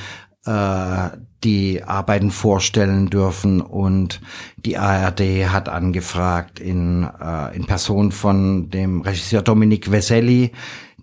äh, 0.47 1.09
die 1.45 1.83
Arbeiten 1.83 2.31
vorstellen 2.31 3.11
dürfen. 3.11 3.61
Und 3.61 4.21
die 4.57 4.79
ARD 4.79 5.21
hat 5.51 5.69
angefragt 5.69 6.59
in, 6.59 7.09
äh, 7.21 7.55
in 7.57 7.67
Person 7.67 8.13
von 8.13 8.71
dem 8.71 9.03
Regisseur 9.03 9.43
Dominik 9.43 9.91
Veselli, 9.91 10.53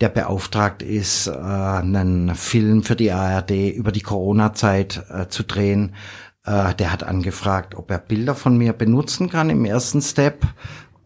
der 0.01 0.09
beauftragt 0.09 0.83
ist, 0.83 1.27
äh, 1.27 1.31
einen 1.31 2.35
Film 2.35 2.83
für 2.83 2.95
die 2.95 3.11
ARD 3.11 3.73
über 3.75 3.91
die 3.91 4.01
Corona-Zeit 4.01 5.03
äh, 5.09 5.27
zu 5.27 5.43
drehen. 5.43 5.95
Äh, 6.45 6.73
der 6.75 6.91
hat 6.91 7.03
angefragt, 7.03 7.75
ob 7.75 7.91
er 7.91 7.99
Bilder 7.99 8.35
von 8.35 8.57
mir 8.57 8.73
benutzen 8.73 9.29
kann 9.29 9.49
im 9.49 9.65
ersten 9.65 10.01
Step 10.01 10.45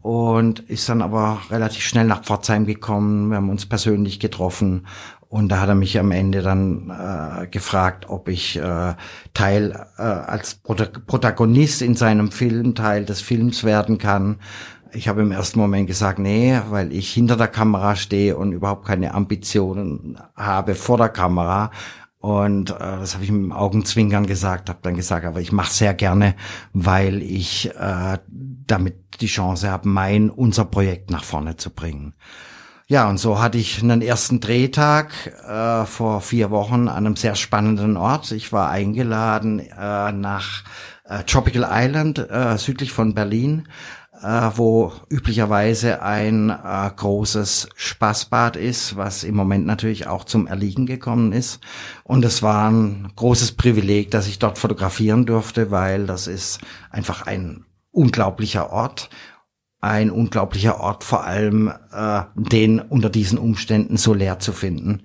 und 0.02 0.60
ist 0.62 0.90
dann 0.90 1.02
aber 1.02 1.42
relativ 1.50 1.84
schnell 1.84 2.06
nach 2.06 2.24
Pforzheim 2.24 2.66
gekommen. 2.66 3.30
Wir 3.30 3.38
haben 3.38 3.50
uns 3.50 3.66
persönlich 3.66 4.20
getroffen 4.20 4.88
und 5.32 5.48
da 5.48 5.62
hat 5.62 5.70
er 5.70 5.76
mich 5.76 5.98
am 5.98 6.12
Ende 6.12 6.42
dann 6.42 6.90
äh, 6.90 7.48
gefragt, 7.48 8.10
ob 8.10 8.28
ich 8.28 8.58
äh, 8.58 8.96
Teil 9.34 9.88
äh, 9.98 10.02
als 10.02 10.56
Protagonist 10.56 11.82
in 11.82 11.96
seinem 11.96 12.32
Film 12.32 12.76
Teil 12.76 13.06
des 13.06 13.22
Films 13.22 13.64
werden 13.64 13.98
kann. 13.98 14.40
Ich 14.94 15.08
habe 15.08 15.22
im 15.22 15.32
ersten 15.32 15.60
Moment 15.60 15.88
gesagt, 15.88 16.20
nee, 16.20 16.60
weil 16.70 16.92
ich 16.92 17.14
hinter 17.14 17.38
der 17.38 17.48
Kamera 17.48 17.96
stehe 17.96 18.38
und 18.38 18.52
überhaupt 18.52 18.86
keine 18.86 19.14
Ambitionen 19.14 20.18
habe 20.36 20.76
vor 20.76 20.98
der 20.98 21.10
Kamera. 21.10 21.72
Und 22.20 22.70
äh, 22.70 22.78
das 22.78 23.16
habe 23.16 23.24
ich 23.24 23.32
mit 23.32 23.42
dem 23.42 23.52
Augenzwinkern 23.52 24.28
gesagt, 24.28 24.70
habe 24.70 24.80
dann 24.84 24.96
gesagt, 24.96 25.26
aber 25.26 25.40
ich 25.40 25.52
mache 25.52 25.74
sehr 25.74 25.94
gerne, 25.94 26.36
weil 26.74 27.22
ich 27.24 27.72
äh, 27.76 28.20
damit 28.28 29.22
die 29.22 29.28
Chance 29.28 29.72
habe, 29.72 29.88
mein, 29.88 30.30
unser 30.30 30.66
Projekt 30.66 31.10
nach 31.10 31.24
vorne 31.24 31.58
zu 31.58 31.72
bringen. 31.72 32.14
Ja, 32.88 33.10
und 33.10 33.20
so 33.20 33.42
hatte 33.42 33.58
ich 33.58 33.82
einen 33.82 34.02
ersten 34.02 34.42
Drehtag 34.42 35.14
äh, 35.48 35.86
vor 35.86 36.22
vier 36.22 36.52
Wochen 36.52 36.90
an 36.90 37.06
einem 37.06 37.16
sehr 37.16 37.36
spannenden 37.36 37.96
Ort. 37.96 38.32
Ich 38.34 38.52
war 38.52 38.70
eingeladen 38.70 39.60
äh, 39.60 40.12
nach 40.12 40.64
äh, 41.06 41.24
Tropical 41.24 41.68
Island 41.72 42.20
äh, 42.20 42.58
südlich 42.58 42.92
von 42.92 43.16
Berlin, 43.16 43.68
wo 44.24 44.94
üblicherweise 45.10 46.02
ein 46.02 46.50
äh, 46.50 46.92
großes 46.96 47.70
Spaßbad 47.76 48.56
ist, 48.56 48.96
was 48.96 49.24
im 49.24 49.36
Moment 49.36 49.66
natürlich 49.66 50.08
auch 50.08 50.24
zum 50.24 50.48
Erliegen 50.48 50.86
gekommen 50.86 51.34
ist. 51.34 51.60
Und 52.04 52.24
es 52.26 52.44
war 52.44 52.70
ein 52.70 53.12
großes 53.16 53.54
Privileg, 53.54 54.12
dass 54.12 54.28
ich 54.28 54.40
dort 54.40 54.58
fotografieren 54.58 55.26
durfte, 55.26 55.72
weil 55.72 56.06
das 56.06 56.28
ist 56.28 56.60
einfach 56.92 57.26
ein 57.26 57.66
unglaublicher 57.92 58.72
Ort 58.72 59.10
ein 59.82 60.12
unglaublicher 60.12 60.80
Ort, 60.80 61.04
vor 61.04 61.24
allem 61.24 61.74
äh, 61.92 62.22
den 62.36 62.80
unter 62.80 63.10
diesen 63.10 63.40
Umständen 63.40 63.98
so 63.98 64.14
leer 64.14 64.38
zu 64.38 64.54
finden, 64.54 65.02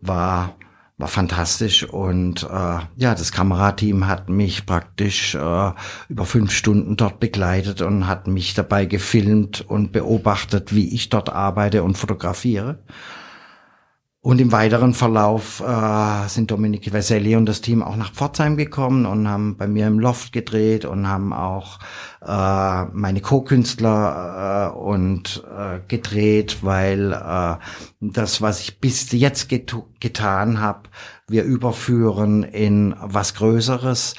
war 0.00 0.54
war 1.00 1.08
fantastisch 1.08 1.84
und 1.84 2.42
äh, 2.42 2.78
ja, 2.96 3.14
das 3.14 3.32
Kamerateam 3.32 4.06
hat 4.06 4.28
mich 4.28 4.66
praktisch 4.66 5.34
äh, 5.34 5.70
über 6.08 6.26
fünf 6.26 6.52
Stunden 6.52 6.96
dort 6.96 7.20
begleitet 7.20 7.80
und 7.80 8.06
hat 8.06 8.26
mich 8.26 8.54
dabei 8.54 8.84
gefilmt 8.84 9.62
und 9.62 9.92
beobachtet, 9.92 10.74
wie 10.74 10.94
ich 10.94 11.08
dort 11.08 11.30
arbeite 11.30 11.82
und 11.82 11.96
fotografiere. 11.96 12.80
Und 14.22 14.38
im 14.38 14.52
weiteren 14.52 14.92
Verlauf 14.92 15.60
äh, 15.60 16.28
sind 16.28 16.50
Dominik 16.50 16.92
Veselli 16.92 17.36
und 17.36 17.46
das 17.46 17.62
Team 17.62 17.82
auch 17.82 17.96
nach 17.96 18.12
Pforzheim 18.12 18.58
gekommen 18.58 19.06
und 19.06 19.26
haben 19.26 19.56
bei 19.56 19.66
mir 19.66 19.86
im 19.86 19.98
Loft 19.98 20.34
gedreht 20.34 20.84
und 20.84 21.08
haben 21.08 21.32
auch 21.32 21.78
äh, 22.20 22.84
meine 22.92 23.22
Co-Künstler 23.22 24.74
äh, 24.74 24.78
und 24.78 25.42
äh, 25.50 25.80
gedreht, 25.88 26.58
weil 26.60 27.12
äh, 27.12 27.56
das, 28.00 28.42
was 28.42 28.60
ich 28.60 28.78
bis 28.78 29.10
jetzt 29.10 29.48
get 29.48 29.74
getan 30.00 30.60
habe, 30.60 30.90
wir 31.26 31.44
überführen 31.44 32.42
in 32.42 32.94
was 33.00 33.32
Größeres 33.32 34.16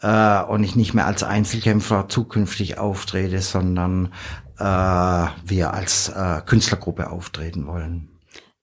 äh, 0.00 0.42
und 0.44 0.62
ich 0.62 0.76
nicht 0.76 0.94
mehr 0.94 1.06
als 1.06 1.24
Einzelkämpfer 1.24 2.08
zukünftig 2.08 2.78
auftrete, 2.78 3.40
sondern 3.40 4.12
äh, 4.58 4.62
wir 4.62 5.74
als 5.74 6.08
äh, 6.10 6.40
Künstlergruppe 6.46 7.10
auftreten 7.10 7.66
wollen. 7.66 8.09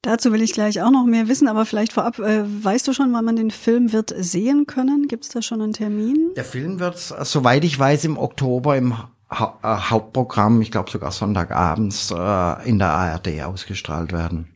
Dazu 0.08 0.32
will 0.32 0.42
ich 0.42 0.54
gleich 0.54 0.82
auch 0.82 0.90
noch 0.90 1.04
mehr 1.04 1.28
wissen, 1.28 1.50
aber 1.50 1.66
vielleicht 1.66 1.92
vorab, 1.92 2.18
äh, 2.20 2.44
weißt 2.64 2.88
du 2.88 2.94
schon, 2.94 3.12
wann 3.12 3.26
man 3.26 3.36
den 3.36 3.52
Film 3.52 3.92
wird 3.92 4.14
sehen 4.18 4.66
können? 4.66 5.10
Gibt 5.10 5.26
es 5.26 5.30
da 5.32 5.42
schon 5.42 5.62
einen 5.62 5.74
Termin? 5.74 6.30
Der 6.38 6.46
Film 6.46 6.80
wird, 6.80 6.98
soweit 6.98 7.66
ich 7.66 7.78
weiß, 7.78 8.06
im 8.06 8.18
Oktober 8.18 8.78
im 8.78 8.94
ha 9.30 9.60
äh, 9.62 9.90
Hauptprogramm, 9.92 10.62
ich 10.62 10.72
glaube 10.72 10.90
sogar 10.90 11.12
Sonntagabends, 11.12 12.12
äh, 12.12 12.70
in 12.70 12.80
der 12.80 12.88
ARD 12.88 13.42
ausgestrahlt 13.44 14.14
werden. 14.14 14.48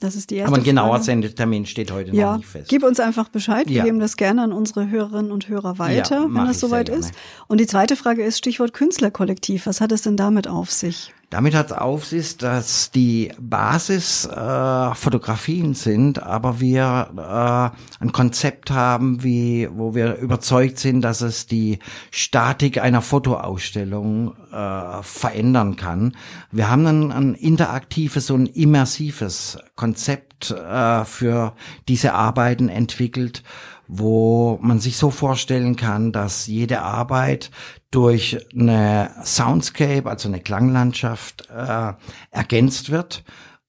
Das 0.00 0.14
ist 0.14 0.28
die 0.28 0.34
erste 0.36 0.48
Aber 0.52 0.60
ein 0.60 0.64
genauer. 0.64 1.00
Sendetermin 1.00 1.64
steht 1.64 1.90
heute 1.90 2.14
ja, 2.14 2.32
noch 2.32 2.36
nicht 2.36 2.48
fest. 2.48 2.68
Gib 2.68 2.82
uns 2.82 3.00
einfach 3.00 3.30
Bescheid. 3.30 3.66
Wir 3.70 3.76
Ja. 3.76 3.84
geben 3.84 3.98
das 3.98 4.18
gerne 4.18 4.42
an 4.42 4.52
unsere 4.52 4.90
Hörerinnen 4.90 5.32
und 5.32 5.48
Hörer 5.48 5.78
weiter, 5.78 6.24
Ja, 6.24 6.28
wenn 6.28 6.44
das 6.44 6.60
soweit 6.60 6.90
ist. 6.90 7.12
Und 7.48 7.60
die 7.60 7.66
zweite 7.66 7.96
Frage 7.96 8.22
ist 8.22 8.36
Stichwort 8.36 8.74
Künstlerkollektiv. 8.74 9.64
Was 9.64 9.80
hat 9.80 9.90
es 9.92 10.02
denn 10.02 10.18
damit 10.18 10.48
auf 10.48 10.70
sich? 10.70 11.14
Damit 11.28 11.56
hat 11.56 11.66
es 11.66 11.72
auf 11.72 12.04
sich, 12.04 12.36
dass 12.36 12.92
die 12.92 13.32
Basis 13.40 14.26
äh, 14.26 14.94
Fotografien 14.94 15.74
sind, 15.74 16.22
aber 16.22 16.60
wir 16.60 17.10
äh, 17.16 18.02
ein 18.02 18.12
Konzept 18.12 18.70
haben, 18.70 19.24
wie 19.24 19.68
wo 19.72 19.96
wir 19.96 20.16
überzeugt 20.18 20.78
sind, 20.78 21.02
dass 21.02 21.22
es 21.22 21.46
die 21.46 21.80
Statik 22.12 22.80
einer 22.80 23.02
Fotoausstellung 23.02 24.36
äh, 24.52 25.02
verändern 25.02 25.74
kann. 25.74 26.16
Wir 26.52 26.70
haben 26.70 26.86
ein, 26.86 27.10
ein 27.10 27.34
interaktives 27.34 28.30
und 28.30 28.46
immersives 28.46 29.58
Konzept 29.74 30.52
äh, 30.52 31.04
für 31.04 31.54
diese 31.88 32.14
Arbeiten 32.14 32.68
entwickelt 32.68 33.42
wo 33.88 34.58
man 34.62 34.80
sich 34.80 34.96
so 34.96 35.10
vorstellen 35.10 35.76
kann, 35.76 36.12
dass 36.12 36.46
jede 36.46 36.82
Arbeit 36.82 37.50
durch 37.90 38.38
eine 38.54 39.10
Soundscape, 39.24 40.08
also 40.08 40.28
eine 40.28 40.40
Klanglandschaft, 40.40 41.48
äh, 41.50 41.92
ergänzt 42.30 42.90
wird 42.90 43.24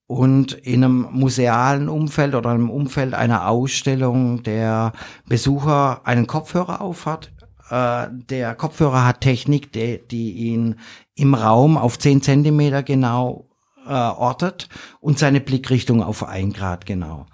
und 0.07 0.53
in 0.53 0.83
einem 0.83 1.07
musealen 1.11 1.89
Umfeld 1.89 2.33
oder 2.33 2.53
im 2.53 2.69
Umfeld 2.69 3.13
einer 3.13 3.47
Ausstellung 3.47 4.41
der 4.43 4.93
Besucher 5.27 6.01
einen 6.05 6.27
Kopfhörer 6.27 6.81
aufhat. 6.81 7.31
Äh, 7.69 8.07
der 8.11 8.55
Kopfhörer 8.55 9.05
hat 9.05 9.21
Technik, 9.21 9.71
die, 9.73 9.99
die 10.09 10.31
ihn 10.31 10.79
im 11.15 11.33
Raum 11.33 11.77
auf 11.77 11.99
10 11.99 12.21
Zentimeter 12.21 12.83
genau 12.83 13.49
äh, 13.85 13.91
ortet 13.91 14.69
und 15.01 15.19
seine 15.19 15.41
Blickrichtung 15.41 16.01
auf 16.01 16.23
ein 16.23 16.53
Grad 16.53 16.85
genau. 16.85 17.25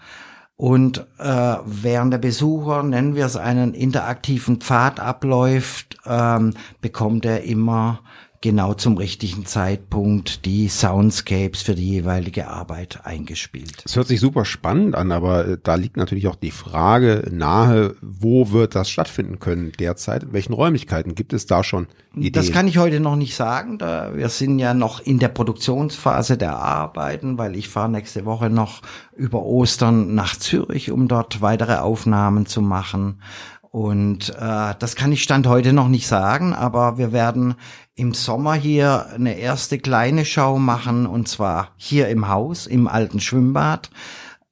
Und 0.55 1.07
äh, 1.17 1.55
während 1.65 2.13
der 2.13 2.19
Besucher, 2.19 2.83
nennen 2.83 3.15
wir 3.15 3.25
es 3.25 3.35
einen 3.35 3.73
interaktiven 3.73 4.57
Pfad 4.61 4.99
abläuft, 4.99 5.97
ähm, 6.05 6.53
bekommt 6.79 7.25
er 7.25 7.43
immer 7.43 8.01
genau 8.43 8.73
zum 8.73 8.97
richtigen 8.97 9.45
Zeitpunkt 9.45 10.45
die 10.45 10.67
Soundscapes 10.67 11.61
für 11.61 11.75
die 11.75 11.89
jeweilige 11.89 12.49
Arbeit 12.49 12.99
eingespielt. 13.05 13.81
Es 13.85 13.95
hört 13.95 14.07
sich 14.07 14.19
super 14.19 14.43
spannend 14.43 14.95
an, 14.95 15.13
aber 15.13 15.47
äh, 15.47 15.57
da 15.63 15.75
liegt 15.75 15.95
natürlich 15.95 16.27
auch 16.27 16.35
die 16.35 16.51
Frage 16.51 17.29
nahe, 17.31 17.95
wo 18.01 18.51
wird 18.51 18.75
das 18.75 18.89
stattfinden 18.89 19.39
können 19.39 19.71
derzeit? 19.79 20.23
In 20.23 20.33
welchen 20.33 20.51
Räumlichkeiten 20.51 21.15
gibt 21.15 21.31
es 21.31 21.45
da 21.45 21.63
schon 21.63 21.87
Ideen? 22.15 22.33
Das 22.33 22.51
kann 22.51 22.67
ich 22.67 22.77
heute 22.77 22.99
noch 22.99 23.15
nicht 23.15 23.33
sagen. 23.33 23.77
Da 23.77 24.13
wir 24.13 24.27
sind 24.27 24.59
ja 24.59 24.73
noch 24.73 24.99
in 24.99 25.19
der 25.19 25.29
Produktionsphase 25.29 26.37
der 26.37 26.57
Arbeiten, 26.57 27.37
weil 27.37 27.55
ich 27.55 27.69
fahre 27.69 27.89
nächste 27.89 28.25
Woche 28.25 28.49
noch 28.49 28.81
über 29.15 29.41
Ostern 29.43 30.15
nach 30.15 30.35
Zürich, 30.35 30.91
um 30.91 31.07
dort 31.07 31.41
weitere 31.41 31.77
Aufnahmen 31.77 32.45
zu 32.45 32.61
machen. 32.61 33.21
Und 33.73 34.29
äh, 34.29 34.75
das 34.77 34.95
kann 34.95 35.11
ich 35.11 35.23
Stand 35.23 35.47
heute 35.47 35.73
noch 35.73 35.87
nicht 35.87 36.05
sagen, 36.05 36.53
aber 36.53 36.99
wir 36.99 37.11
werden 37.11 37.55
im 37.95 38.13
Sommer 38.13 38.53
hier 38.53 39.07
eine 39.15 39.39
erste 39.39 39.79
kleine 39.79 40.25
Show 40.25 40.59
machen, 40.59 41.07
und 41.07 41.27
zwar 41.27 41.69
hier 41.75 42.07
im 42.09 42.27
Haus, 42.27 42.67
im 42.67 42.87
alten 42.87 43.19
Schwimmbad. 43.19 43.89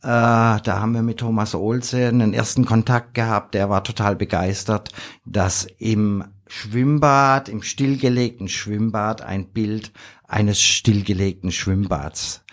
Äh, 0.02 0.08
da 0.08 0.64
haben 0.66 0.96
wir 0.96 1.04
mit 1.04 1.20
Thomas 1.20 1.54
Olse 1.54 2.08
einen 2.08 2.34
ersten 2.34 2.66
Kontakt 2.66 3.14
gehabt. 3.14 3.54
Der 3.54 3.70
war 3.70 3.84
total 3.84 4.16
begeistert, 4.16 4.90
dass 5.24 5.68
im 5.78 6.24
Schwimmbad, 6.48 7.48
im 7.48 7.62
stillgelegten 7.62 8.48
Schwimmbad 8.48 9.22
ein 9.22 9.50
Bild 9.50 9.92
eines 10.28 10.60
stillgelegten 10.60 11.52
Schwimmbads 11.52 12.44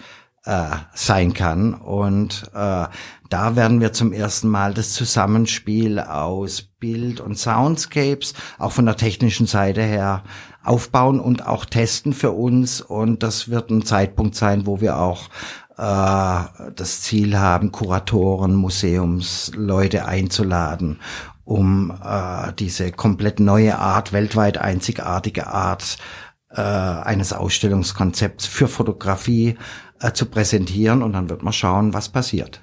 äh, 0.44 0.76
sein 0.92 1.32
kann. 1.32 1.72
Und 1.72 2.50
äh, 2.54 2.86
da 3.28 3.56
werden 3.56 3.80
wir 3.80 3.92
zum 3.92 4.12
ersten 4.12 4.48
Mal 4.48 4.74
das 4.74 4.92
Zusammenspiel 4.92 5.98
aus 6.00 6.62
Bild 6.62 7.20
und 7.20 7.38
Soundscapes 7.38 8.34
auch 8.58 8.72
von 8.72 8.86
der 8.86 8.96
technischen 8.96 9.46
Seite 9.46 9.82
her 9.82 10.22
aufbauen 10.62 11.20
und 11.20 11.46
auch 11.46 11.64
testen 11.64 12.12
für 12.12 12.30
uns. 12.30 12.80
Und 12.80 13.22
das 13.22 13.48
wird 13.48 13.70
ein 13.70 13.84
Zeitpunkt 13.84 14.34
sein, 14.34 14.66
wo 14.66 14.80
wir 14.80 14.98
auch 14.98 15.28
äh, 15.76 16.70
das 16.74 17.02
Ziel 17.02 17.38
haben, 17.38 17.72
Kuratoren, 17.72 18.54
Museumsleute 18.54 20.06
einzuladen, 20.06 21.00
um 21.44 21.90
äh, 22.02 22.52
diese 22.58 22.92
komplett 22.92 23.40
neue 23.40 23.78
Art, 23.78 24.12
weltweit 24.12 24.58
einzigartige 24.58 25.48
Art 25.48 25.98
äh, 26.50 26.60
eines 26.60 27.32
Ausstellungskonzepts 27.32 28.46
für 28.46 28.68
Fotografie 28.68 29.56
äh, 30.00 30.12
zu 30.12 30.26
präsentieren. 30.26 31.02
Und 31.02 31.12
dann 31.12 31.28
wird 31.28 31.42
man 31.42 31.52
schauen, 31.52 31.92
was 31.92 32.08
passiert. 32.08 32.62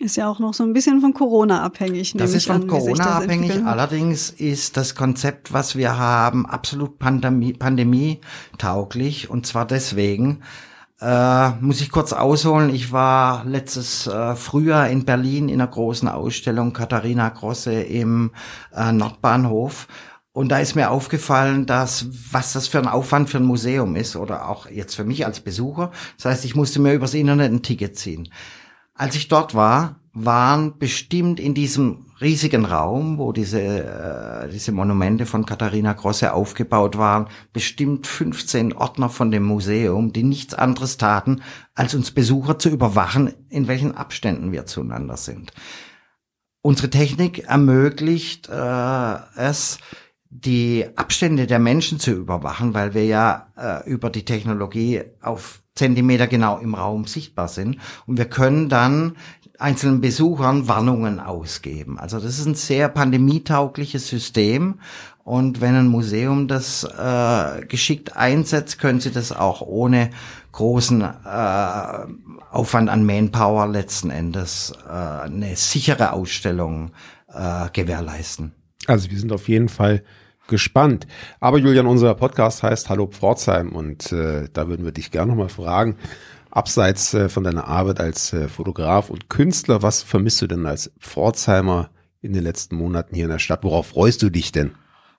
Ist 0.00 0.16
ja 0.16 0.30
auch 0.30 0.38
noch 0.38 0.54
so 0.54 0.64
ein 0.64 0.72
bisschen 0.72 1.02
von 1.02 1.12
Corona 1.12 1.62
abhängig. 1.62 2.14
Das 2.16 2.32
ist 2.32 2.46
von 2.46 2.62
an, 2.62 2.66
Corona 2.68 3.18
abhängig. 3.18 3.62
Allerdings 3.66 4.30
ist 4.30 4.78
das 4.78 4.94
Konzept, 4.94 5.52
was 5.52 5.76
wir 5.76 5.98
haben, 5.98 6.46
absolut 6.46 6.98
Pandemie, 6.98 7.52
Pandemie 7.52 8.22
tauglich. 8.56 9.28
Und 9.28 9.44
zwar 9.44 9.66
deswegen, 9.66 10.40
äh, 11.02 11.50
muss 11.60 11.82
ich 11.82 11.90
kurz 11.90 12.14
ausholen. 12.14 12.74
Ich 12.74 12.92
war 12.92 13.44
letztes 13.44 14.06
äh, 14.06 14.36
Frühjahr 14.36 14.88
in 14.88 15.04
Berlin 15.04 15.50
in 15.50 15.60
einer 15.60 15.70
großen 15.70 16.08
Ausstellung 16.08 16.72
Katharina 16.72 17.28
Grosse 17.28 17.74
im 17.74 18.30
äh, 18.74 18.92
Nordbahnhof. 18.92 19.86
Und 20.32 20.48
da 20.48 20.60
ist 20.60 20.76
mir 20.76 20.90
aufgefallen, 20.90 21.66
dass 21.66 22.06
was 22.32 22.54
das 22.54 22.68
für 22.68 22.78
ein 22.78 22.88
Aufwand 22.88 23.28
für 23.28 23.36
ein 23.36 23.44
Museum 23.44 23.96
ist 23.96 24.16
oder 24.16 24.48
auch 24.48 24.70
jetzt 24.70 24.94
für 24.94 25.04
mich 25.04 25.26
als 25.26 25.40
Besucher. 25.40 25.90
Das 26.16 26.24
heißt, 26.24 26.44
ich 26.46 26.54
musste 26.54 26.80
mir 26.80 26.94
übers 26.94 27.12
Internet 27.12 27.52
ein 27.52 27.62
Ticket 27.62 27.98
ziehen. 27.98 28.30
Als 29.00 29.14
ich 29.14 29.28
dort 29.28 29.54
war, 29.54 29.96
waren 30.12 30.76
bestimmt 30.76 31.40
in 31.40 31.54
diesem 31.54 32.04
riesigen 32.20 32.66
Raum, 32.66 33.16
wo 33.16 33.32
diese, 33.32 33.62
äh, 33.62 34.50
diese 34.50 34.72
Monumente 34.72 35.24
von 35.24 35.46
Katharina 35.46 35.94
Grosse 35.94 36.34
aufgebaut 36.34 36.98
waren, 36.98 37.28
bestimmt 37.54 38.06
15 38.06 38.74
Ordner 38.74 39.08
von 39.08 39.30
dem 39.30 39.44
Museum, 39.44 40.12
die 40.12 40.22
nichts 40.22 40.52
anderes 40.52 40.98
taten, 40.98 41.40
als 41.74 41.94
uns 41.94 42.10
Besucher 42.10 42.58
zu 42.58 42.68
überwachen, 42.68 43.32
in 43.48 43.68
welchen 43.68 43.96
Abständen 43.96 44.52
wir 44.52 44.66
zueinander 44.66 45.16
sind. 45.16 45.54
Unsere 46.60 46.90
Technik 46.90 47.44
ermöglicht 47.44 48.50
äh, 48.50 49.14
es, 49.34 49.78
die 50.30 50.86
Abstände 50.94 51.48
der 51.48 51.58
Menschen 51.58 51.98
zu 51.98 52.12
überwachen, 52.12 52.72
weil 52.72 52.94
wir 52.94 53.04
ja 53.04 53.48
äh, 53.56 53.90
über 53.90 54.10
die 54.10 54.24
Technologie 54.24 55.02
auf 55.20 55.60
Zentimeter 55.74 56.28
genau 56.28 56.58
im 56.58 56.74
Raum 56.74 57.06
sichtbar 57.06 57.48
sind. 57.48 57.78
Und 58.06 58.16
wir 58.16 58.26
können 58.26 58.68
dann 58.68 59.16
einzelnen 59.58 60.00
Besuchern 60.00 60.68
Warnungen 60.68 61.20
ausgeben. 61.20 61.98
Also 61.98 62.20
das 62.20 62.38
ist 62.38 62.46
ein 62.46 62.54
sehr 62.54 62.88
pandemietaugliches 62.88 64.08
System. 64.08 64.80
Und 65.24 65.60
wenn 65.60 65.74
ein 65.74 65.88
Museum 65.88 66.48
das 66.48 66.84
äh, 66.84 67.66
geschickt 67.66 68.16
einsetzt, 68.16 68.78
können 68.78 69.00
sie 69.00 69.10
das 69.10 69.32
auch 69.32 69.60
ohne 69.62 70.10
großen 70.52 71.02
äh, 71.02 72.06
Aufwand 72.50 72.88
an 72.88 73.04
Manpower 73.04 73.66
letzten 73.66 74.10
Endes 74.10 74.72
äh, 74.88 74.92
eine 74.92 75.56
sichere 75.56 76.12
Ausstellung 76.12 76.92
äh, 77.28 77.68
gewährleisten. 77.72 78.52
Also 78.86 79.10
wir 79.10 79.18
sind 79.18 79.32
auf 79.32 79.48
jeden 79.48 79.68
Fall 79.68 80.02
gespannt. 80.50 81.06
Aber 81.40 81.56
Julian, 81.56 81.86
unser 81.86 82.14
Podcast 82.14 82.62
heißt 82.62 82.90
Hallo 82.90 83.06
Pforzheim 83.06 83.72
und 83.72 84.12
äh, 84.12 84.48
da 84.52 84.68
würden 84.68 84.84
wir 84.84 84.92
dich 84.92 85.10
gerne 85.10 85.30
nochmal 85.30 85.48
fragen, 85.48 85.96
abseits 86.50 87.14
äh, 87.14 87.30
von 87.30 87.44
deiner 87.44 87.66
Arbeit 87.66 88.00
als 88.00 88.34
äh, 88.34 88.48
Fotograf 88.48 89.08
und 89.08 89.30
Künstler, 89.30 89.82
was 89.82 90.02
vermisst 90.02 90.42
du 90.42 90.46
denn 90.46 90.66
als 90.66 90.92
Pforzheimer 91.00 91.90
in 92.20 92.34
den 92.34 92.44
letzten 92.44 92.76
Monaten 92.76 93.14
hier 93.14 93.24
in 93.24 93.30
der 93.30 93.38
Stadt? 93.38 93.64
Worauf 93.64 93.86
freust 93.86 94.20
du 94.22 94.28
dich 94.28 94.52
denn? 94.52 94.72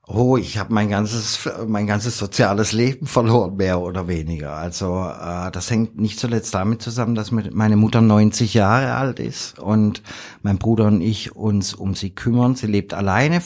Oh, 0.08 0.36
ich 0.36 0.58
habe 0.58 0.74
mein 0.74 0.90
ganzes 0.90 1.48
mein 1.68 1.86
ganzes 1.86 2.18
soziales 2.18 2.72
Leben 2.72 3.06
verloren, 3.06 3.56
mehr 3.58 3.80
oder 3.80 4.08
weniger. 4.08 4.54
Also 4.54 5.06
äh, 5.06 5.52
das 5.52 5.70
hängt 5.70 6.00
nicht 6.00 6.20
zuletzt 6.20 6.56
damit 6.56 6.82
zusammen, 6.82 7.14
dass 7.14 7.32
meine 7.32 7.78
Mutter 7.78 8.02
90 8.02 8.56
Jahre 8.56 8.96
alt 8.96 9.20
ist 9.20 9.60
und 9.60 10.02
mein 10.42 10.58
Bruder 10.58 10.88
und 10.88 11.02
ich 11.02 11.36
uns 11.36 11.76
um 11.76 11.94
sie 11.94 12.10
kümmern. 12.10 12.56
Sie 12.56 12.66
lebt 12.66 12.96
alleine, 12.96 13.42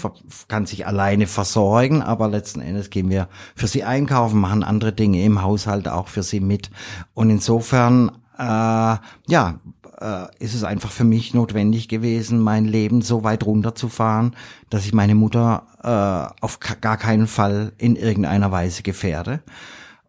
kann 0.47 0.65
sich 0.65 0.87
alleine 0.87 1.27
versorgen, 1.27 2.01
aber 2.01 2.29
letzten 2.29 2.61
Endes 2.61 2.89
gehen 2.89 3.09
wir 3.09 3.27
für 3.53 3.67
sie 3.67 3.83
einkaufen, 3.83 4.39
machen 4.39 4.63
andere 4.63 4.93
Dinge 4.93 5.23
im 5.23 5.41
Haushalt 5.41 5.89
auch 5.89 6.07
für 6.07 6.23
sie 6.23 6.39
mit. 6.39 6.71
Und 7.13 7.29
insofern 7.29 8.11
äh, 8.37 8.97
ja, 9.27 9.59
äh, 9.99 10.25
ist 10.39 10.53
es 10.53 10.63
einfach 10.63 10.91
für 10.91 11.03
mich 11.03 11.33
notwendig 11.33 11.87
gewesen, 11.87 12.39
mein 12.39 12.65
Leben 12.65 13.01
so 13.01 13.23
weit 13.23 13.45
runterzufahren, 13.45 14.35
dass 14.69 14.85
ich 14.85 14.93
meine 14.93 15.15
Mutter 15.15 15.67
äh, 15.83 16.43
auf 16.43 16.59
gar 16.59 16.97
keinen 16.97 17.27
Fall 17.27 17.73
in 17.77 17.95
irgendeiner 17.95 18.51
Weise 18.51 18.83
gefährde. 18.83 19.41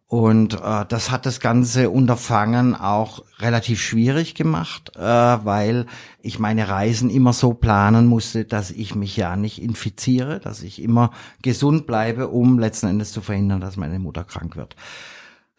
Und 0.09 0.53
äh, 0.53 0.85
das 0.87 1.11
hat 1.11 1.25
das 1.25 1.41
ganze 1.41 1.89
Unterfangen 1.89 2.75
auch 2.75 3.25
relativ 3.39 3.81
schwierig 3.81 4.35
gemacht, 4.35 4.93
äh, 4.95 5.01
weil 5.01 5.85
ich 6.21 6.39
meine 6.39 6.69
Reisen 6.69 7.09
immer 7.09 7.33
so 7.33 7.53
planen 7.53 8.05
musste, 8.07 8.45
dass 8.45 8.71
ich 8.71 8.95
mich 8.95 9.17
ja 9.17 9.35
nicht 9.35 9.61
infiziere, 9.61 10.39
dass 10.39 10.63
ich 10.63 10.81
immer 10.81 11.11
gesund 11.41 11.87
bleibe, 11.87 12.29
um 12.29 12.57
letzten 12.57 12.87
Endes 12.87 13.11
zu 13.11 13.19
verhindern, 13.19 13.59
dass 13.59 13.75
meine 13.75 13.99
Mutter 13.99 14.23
krank 14.23 14.55
wird. 14.55 14.77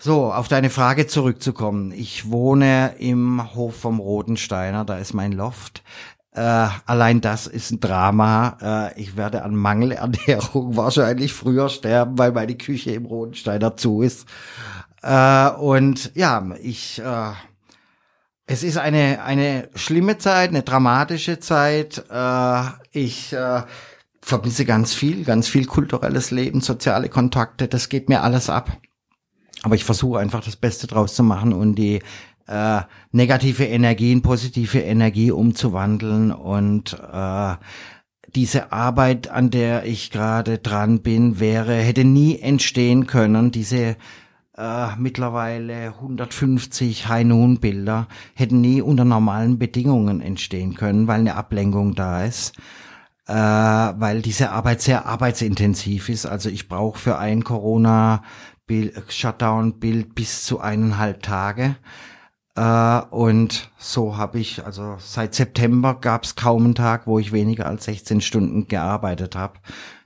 So, 0.01 0.33
auf 0.33 0.47
deine 0.47 0.71
Frage 0.71 1.09
zurückzukommen. 1.09 1.91
Ich 1.91 2.31
wohne 2.31 2.95
im 3.01 3.53
Hof 3.57 3.81
vom 3.81 3.99
Rotensteiner, 3.99 4.85
da 4.85 4.97
ist 4.97 5.13
mein 5.13 5.33
Loft. 5.33 5.83
Äh, 6.31 6.69
allein 6.87 7.21
das 7.21 7.49
ist 7.49 7.73
ein 7.73 7.81
Drama. 7.81 8.93
Äh, 8.95 9.01
ich 9.01 9.17
werde 9.17 9.43
an 9.43 9.57
Mangelernährung 9.57 10.77
wahrscheinlich 10.77 11.33
früher 11.33 11.69
sterben, 11.69 12.17
weil 12.17 12.31
meine 12.31 12.57
Küche 12.57 12.93
im 12.93 13.07
Rotensteiner 13.07 13.77
zu 13.77 14.03
ist. 14.03 14.29
Äh, 15.03 15.51
und 15.51 16.13
ja, 16.15 16.49
ich, 16.63 17.01
äh, 17.01 17.33
es 18.47 18.63
ist 18.63 18.79
eine, 18.79 19.25
eine 19.25 19.69
schlimme 19.75 20.17
Zeit, 20.19 20.51
eine 20.51 20.63
dramatische 20.63 21.41
Zeit. 21.41 22.05
Äh, 22.09 22.63
ich 22.93 23.33
äh, 23.33 23.63
vermisse 24.23 24.65
ganz 24.65 24.95
viel, 24.95 25.25
ganz 25.25 25.49
viel 25.49 25.67
kulturelles 25.67 26.31
Leben, 26.31 26.61
soziale 26.61 27.09
Kontakte. 27.09 27.67
Das 27.67 27.89
geht 27.89 28.09
mir 28.09 28.23
alles 28.23 28.49
ab. 28.49 28.79
Aber 29.63 29.75
ich 29.75 29.85
versuche 29.85 30.21
einfach 30.21 30.45
das 30.45 30.57
Beste 30.57 30.87
draus 30.87 31.15
zu 31.15 31.23
machen 31.23 31.53
und 31.53 31.75
die 31.75 32.01
äh, 32.47 32.81
negative 33.13 33.65
Energie 33.65 34.13
in 34.13 34.23
positive 34.23 34.81
Energie 34.81 35.31
umzuwandeln 35.31 36.33
und 36.33 36.99
äh, 37.13 37.57
diese 38.35 38.73
Arbeit, 38.73 39.29
an 39.29 39.51
der 39.51 39.85
ich 39.87 40.11
gerade 40.11 40.59
dran 40.59 41.01
bin, 41.01 41.41
wäre, 41.41 41.75
hätte 41.75 42.05
nie 42.05 42.39
entstehen 42.39 43.07
können. 43.07 43.51
Diese 43.51 43.97
äh, 44.57 44.97
mittlerweile 44.99 45.95
150 45.95 47.09
High-Noon-Bilder 47.09 48.07
hätten 48.35 48.61
nie 48.61 48.83
unter 48.83 49.05
normalen 49.05 49.59
Bedingungen 49.59 50.21
entstehen 50.21 50.75
können, 50.75 51.07
weil 51.07 51.21
eine 51.21 51.37
Ablenkung 51.37 51.95
da 51.95 52.25
ist. 52.25 52.55
Äh, 53.27 53.35
weil 53.35 54.23
diese 54.23 54.51
Arbeit 54.51 54.81
sehr 54.81 55.07
arbeitsintensiv 55.07 56.09
ist. 56.09 56.27
Also 56.27 56.49
ich 56.49 56.69
brauche 56.69 56.99
für 56.99 57.19
ein 57.19 57.45
Corona 57.45 58.23
Shutdown-Bild 59.09 60.15
bis 60.15 60.45
zu 60.45 60.61
eineinhalb 60.61 61.23
Tage. 61.23 61.77
Äh, 62.59 63.01
und 63.11 63.71
so 63.79 64.17
habe 64.17 64.41
ich, 64.41 64.65
also 64.65 64.97
seit 64.99 65.35
September 65.35 65.95
gab 65.95 66.25
es 66.25 66.35
kaum 66.35 66.65
einen 66.65 66.75
Tag, 66.75 67.07
wo 67.07 67.19
ich 67.19 67.33
weniger 67.33 67.67
als 67.67 67.85
16 67.85 68.21
Stunden 68.21 68.67
gearbeitet 68.67 69.37
habe. 69.37 69.61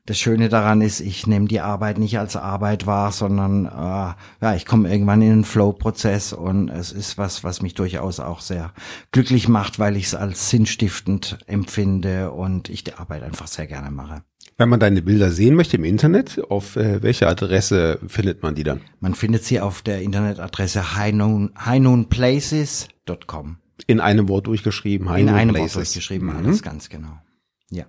Das 0.05 0.19
Schöne 0.19 0.49
daran 0.49 0.81
ist, 0.81 0.99
ich 1.01 1.29
nehme 1.29 1.47
die 1.47 1.61
Arbeit 1.61 1.99
nicht 1.99 2.19
als 2.19 2.35
Arbeit 2.35 2.87
wahr, 2.87 3.13
sondern 3.13 3.67
äh, 3.67 3.71
ja, 3.71 4.55
ich 4.57 4.67
komme 4.67 4.91
irgendwann 4.91 5.23
in 5.23 5.33
einen 5.33 5.45
Flow-Prozess 5.45 6.33
und 6.33 6.69
es 6.69 6.91
ist 6.91 7.19
was, 7.19 7.45
was 7.45 7.63
mich 7.63 7.75
durchaus 7.75 8.19
auch 8.19 8.41
sehr 8.41 8.73
glücklich 9.13 9.49
macht, 9.49 9.79
weil 9.79 9.97
ich 9.97 10.07
es 10.07 10.15
als 10.17 10.51
sinnstiftend 10.51 11.39
empfinde 11.47 12.33
und 12.33 12.69
ich 12.69 12.83
die 12.83 12.95
Arbeit 12.95 13.23
einfach 13.23 13.47
sehr 13.47 13.69
gerne 13.69 13.93
mache. 13.93 14.25
Wenn 14.59 14.69
man 14.69 14.81
deine 14.81 15.01
Bilder 15.03 15.31
sehen 15.31 15.55
möchte 15.55 15.77
im 15.77 15.85
Internet, 15.85 16.43
auf 16.51 16.75
äh, 16.77 17.01
welche 17.03 17.27
Adresse 17.27 17.99
findet 18.07 18.43
man 18.43 18.55
die 18.55 18.65
dann? 18.65 18.83
Man 19.01 19.15
findet 19.15 19.45
sie 19.45 19.61
auf 19.61 19.81
der 19.83 20.01
Internetadresse 20.03 20.97
highknownplaces.com. 20.97 23.57
In 23.87 24.01
einem 24.01 24.29
Wort 24.29 24.47
durchgeschrieben, 24.47 25.09
In 25.17 25.29
einem 25.29 25.55
Places. 25.55 25.77
Wort 25.77 25.87
durchgeschrieben, 25.87 26.29
mhm. 26.29 26.37
alles 26.37 26.63
ganz 26.63 26.89
genau. 26.89 27.19
Ja. 27.71 27.85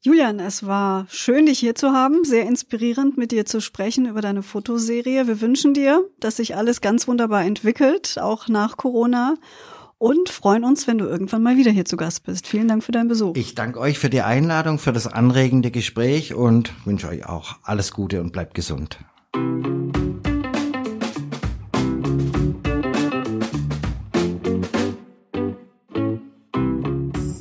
Julian, 0.00 0.40
es 0.40 0.66
war 0.66 1.06
schön, 1.10 1.46
dich 1.46 1.58
hier 1.58 1.74
zu 1.74 1.92
haben. 1.92 2.24
Sehr 2.24 2.46
inspirierend, 2.46 3.18
mit 3.18 3.32
dir 3.32 3.44
zu 3.44 3.60
sprechen 3.60 4.06
über 4.06 4.22
deine 4.22 4.42
Fotoserie. 4.42 5.26
Wir 5.26 5.42
wünschen 5.42 5.74
dir, 5.74 6.08
dass 6.18 6.38
sich 6.38 6.56
alles 6.56 6.80
ganz 6.80 7.06
wunderbar 7.06 7.44
entwickelt, 7.44 8.16
auch 8.18 8.48
nach 8.48 8.78
Corona 8.78 9.34
und 10.00 10.30
freuen 10.30 10.64
uns, 10.64 10.86
wenn 10.86 10.96
du 10.96 11.04
irgendwann 11.04 11.42
mal 11.42 11.58
wieder 11.58 11.70
hier 11.70 11.84
zu 11.84 11.98
Gast 11.98 12.24
bist. 12.24 12.46
Vielen 12.46 12.68
Dank 12.68 12.82
für 12.82 12.90
deinen 12.90 13.08
Besuch. 13.08 13.36
Ich 13.36 13.54
danke 13.54 13.78
euch 13.78 13.98
für 13.98 14.08
die 14.08 14.22
Einladung, 14.22 14.78
für 14.78 14.92
das 14.92 15.06
anregende 15.06 15.70
Gespräch 15.70 16.34
und 16.34 16.72
wünsche 16.86 17.06
euch 17.06 17.26
auch 17.26 17.56
alles 17.62 17.92
Gute 17.92 18.22
und 18.22 18.32
bleibt 18.32 18.54
gesund. 18.54 18.98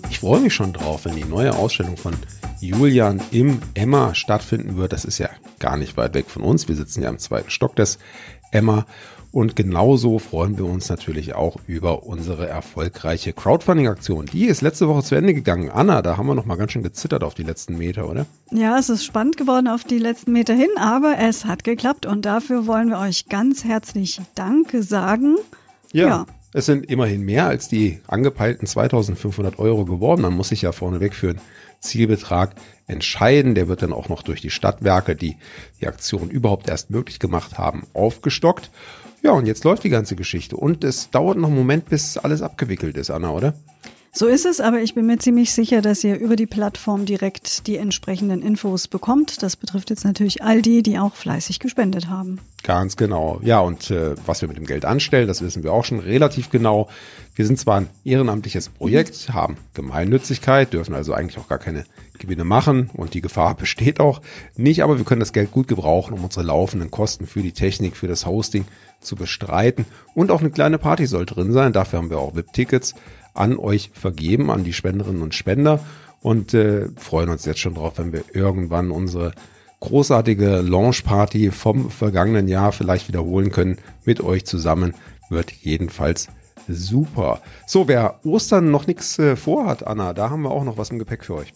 Ich 0.10 0.19
freue 0.19 0.41
mich 0.41 0.54
schon 0.54 0.74
drauf, 0.74 1.06
wenn 1.06 1.15
die 1.15 1.24
neue 1.24 1.56
Ausstellung 1.56 1.95
von 1.95 2.13
Julian 2.60 3.22
im 3.32 3.62
Emma 3.74 4.13
stattfinden 4.13 4.76
wird. 4.76 4.91
Das 4.91 5.06
ist 5.06 5.17
ja 5.17 5.30
gar 5.60 5.78
nicht 5.78 5.95
weit 5.95 6.13
weg 6.13 6.30
von 6.30 6.43
uns. 6.43 6.67
Wir 6.67 6.76
sitzen 6.76 7.04
ja 7.04 7.10
im 7.10 7.19
zweiten 7.19 7.52
Stock 7.52 7.78
des 7.78 8.00
Emma. 8.52 8.86
Und 9.32 9.56
genauso 9.56 10.18
freuen 10.18 10.58
wir 10.58 10.65
uns 10.65 10.89
natürlich 10.89 11.36
auch 11.36 11.58
über 11.68 12.04
unsere 12.04 12.48
erfolgreiche 12.48 13.32
Crowdfunding-Aktion. 13.32 14.26
Die 14.26 14.46
ist 14.46 14.62
letzte 14.62 14.88
Woche 14.88 15.04
zu 15.04 15.15
Ende 15.15 15.36
gegangen. 15.36 15.70
Anna, 15.70 16.02
da 16.02 16.18
haben 16.18 16.26
wir 16.26 16.34
noch 16.34 16.46
mal 16.46 16.56
ganz 16.56 16.72
schön 16.72 16.82
gezittert 16.82 17.24
auf 17.24 17.36
die 17.36 17.44
letzten 17.44 17.78
Meter, 17.78 18.10
oder? 18.10 18.26
Ja, 18.52 18.80
es 18.80 18.89
ist 18.89 19.06
spannend 19.06 19.38
geworden 19.38 19.68
auf 19.68 19.84
die 19.84 20.00
letzten 20.00 20.32
Meter 20.32 20.56
hin, 20.56 20.70
aber 20.78 21.18
es 21.20 21.46
hat 21.46 21.63
geklappt 21.63 22.08
und 22.08 22.26
dafür 22.26 22.65
wollen 22.65 22.89
wir 22.89 22.98
euch 22.98 23.30
ganz 23.30 23.63
herzlich 23.63 24.20
Danke 24.36 24.82
sagen. 24.84 25.36
ja. 25.94 26.08
ja. 26.08 26.26
Es 26.52 26.65
sind 26.65 26.88
immerhin 26.88 27.22
mehr 27.22 27.46
als 27.46 27.68
die 27.68 28.00
angepeilten 28.08 28.68
2500 28.68 29.60
Euro 29.60 29.86
geworden. 29.86 30.24
Man 30.24 30.34
muss 30.34 30.50
sich 30.50 30.63
ja 30.63 30.72
vorneweg 30.72 31.13
für 31.13 31.30
einen 31.30 31.42
Zielbetrag 31.80 32.56
entscheiden. 32.88 33.54
Der 33.54 33.68
wird 33.68 33.84
dann 33.84 33.94
auch 33.94 34.10
noch 34.10 34.24
durch 34.24 34.42
die 34.42 34.50
Stadtwerke, 34.50 35.15
die 35.15 35.38
die 35.80 35.88
Aktion 35.88 36.32
überhaupt 36.32 36.68
erst 36.68 36.89
möglich 36.89 37.20
gemacht 37.20 37.60
haben, 37.60 37.86
aufgestockt. 37.94 38.72
Ja, 39.21 39.32
und 39.32 39.45
jetzt 39.45 39.63
läuft 39.63 39.84
die 39.84 39.89
ganze 39.89 40.15
Geschichte. 40.15 40.55
Und 40.55 40.84
es 40.84 41.10
dauert 41.10 41.38
noch 41.38 41.49
einen 41.49 41.58
Moment, 41.58 41.89
bis 41.89 42.17
alles 42.17 42.41
abgewickelt 42.41 42.97
ist, 42.97 43.10
Anna, 43.10 43.32
oder? 43.32 43.53
So 44.12 44.26
ist 44.26 44.45
es, 44.45 44.60
aber 44.60 44.82
ich 44.82 44.95
bin 44.95 45.06
mir 45.06 45.19
ziemlich 45.19 45.54
sicher, 45.54 45.82
dass 45.82 46.04
ihr 46.04 46.17
über 46.17 46.36
die 46.36 46.48
Plattform 46.48 47.06
direkt 47.06 47.67
die 47.67 47.78
entsprechenden 47.78 48.41
Infos 48.41 48.88
bekommt. 48.88 49.43
Das 49.43 49.56
betrifft 49.56 49.91
jetzt 49.91 50.04
natürlich 50.04 50.41
all 50.43 50.62
die, 50.63 50.82
die 50.82 50.98
auch 50.98 51.15
fleißig 51.15 51.60
gespendet 51.60 52.10
haben. 52.10 52.39
Ganz 52.63 52.98
genau. 52.98 53.39
Ja, 53.43 53.60
und 53.60 53.91
äh, 53.91 54.15
was 54.26 54.41
wir 54.41 54.48
mit 54.48 54.58
dem 54.58 54.65
Geld 54.65 54.84
anstellen, 54.84 55.28
das 55.28 55.41
wissen 55.41 55.63
wir 55.63 55.74
auch 55.74 55.86
schon 55.86 56.00
relativ 56.00 56.50
genau. 56.50 56.89
Wir 57.36 57.45
sind 57.45 57.60
zwar 57.60 57.82
ein 57.82 57.88
ehrenamtliches 58.04 58.69
Projekt, 58.69 59.30
haben 59.32 59.58
Gemeinnützigkeit, 59.76 60.74
dürfen 60.74 60.95
also 60.95 61.13
eigentlich 61.13 61.38
auch 61.38 61.48
gar 61.48 61.60
keine 61.60 61.86
Gewinne 62.17 62.43
machen 62.43 62.89
und 62.93 63.13
die 63.13 63.22
Gefahr 63.22 63.56
besteht 63.58 64.00
auch 64.00 64.22
nicht, 64.58 64.84
aber 64.84 64.98
wir 64.98 65.06
können 65.06 65.22
das 65.22 65.34
Geld 65.34 65.52
gut 65.52 65.67
gebrauchen, 65.67 66.13
um 66.13 66.24
unsere 66.24 66.45
laufenden 66.45 66.91
Kosten 66.91 67.28
für 67.28 67.41
die 67.41 67.54
Technik, 67.54 67.95
für 67.95 68.08
das 68.08 68.26
Hosting 68.26 68.65
zu 69.00 69.15
bestreiten. 69.15 69.86
Und 70.13 70.32
auch 70.32 70.41
eine 70.41 70.50
kleine 70.50 70.78
Party 70.78 71.06
soll 71.06 71.26
drin 71.26 71.54
sein. 71.54 71.72
Dafür 71.72 72.00
haben 72.00 72.10
wir 72.10 72.19
auch 72.19 72.36
VIP-Tickets 72.36 72.95
an 73.34 73.58
euch 73.58 73.92
vergeben, 73.94 74.50
an 74.52 74.63
die 74.63 74.74
Spenderinnen 74.74 75.22
und 75.22 75.36
Spender 75.36 75.80
und 76.22 76.54
äh, 76.54 76.88
freuen 76.98 77.30
uns 77.30 77.46
jetzt 77.46 77.60
schon 77.60 77.76
drauf, 77.76 77.94
wenn 77.98 78.12
wir 78.12 78.24
irgendwann 78.34 78.92
unsere 78.92 79.32
großartige 79.80 80.62
Launch-Party 80.62 81.52
vom 81.52 81.89
vergangenen 81.89 82.48
Jahr 82.48 82.72
vielleicht 82.72 83.08
wiederholen 83.08 83.52
können 83.52 83.78
mit 84.06 84.22
euch 84.22 84.46
zusammen. 84.46 84.94
Wird 85.30 85.52
jedenfalls 85.52 86.28
super. 86.68 87.42
So, 87.65 87.88
wer 87.88 88.20
Ostern 88.26 88.72
noch 88.72 88.88
nichts 88.88 89.18
äh, 89.20 89.36
vorhat, 89.36 89.86
Anna, 89.86 90.13
da 90.13 90.30
haben 90.30 90.44
wir 90.44 90.52
auch 90.52 90.63
noch 90.63 90.78
was 90.78 90.89
im 90.89 91.00
Gepäck 91.00 91.24
für 91.24 91.36
euch. 91.36 91.54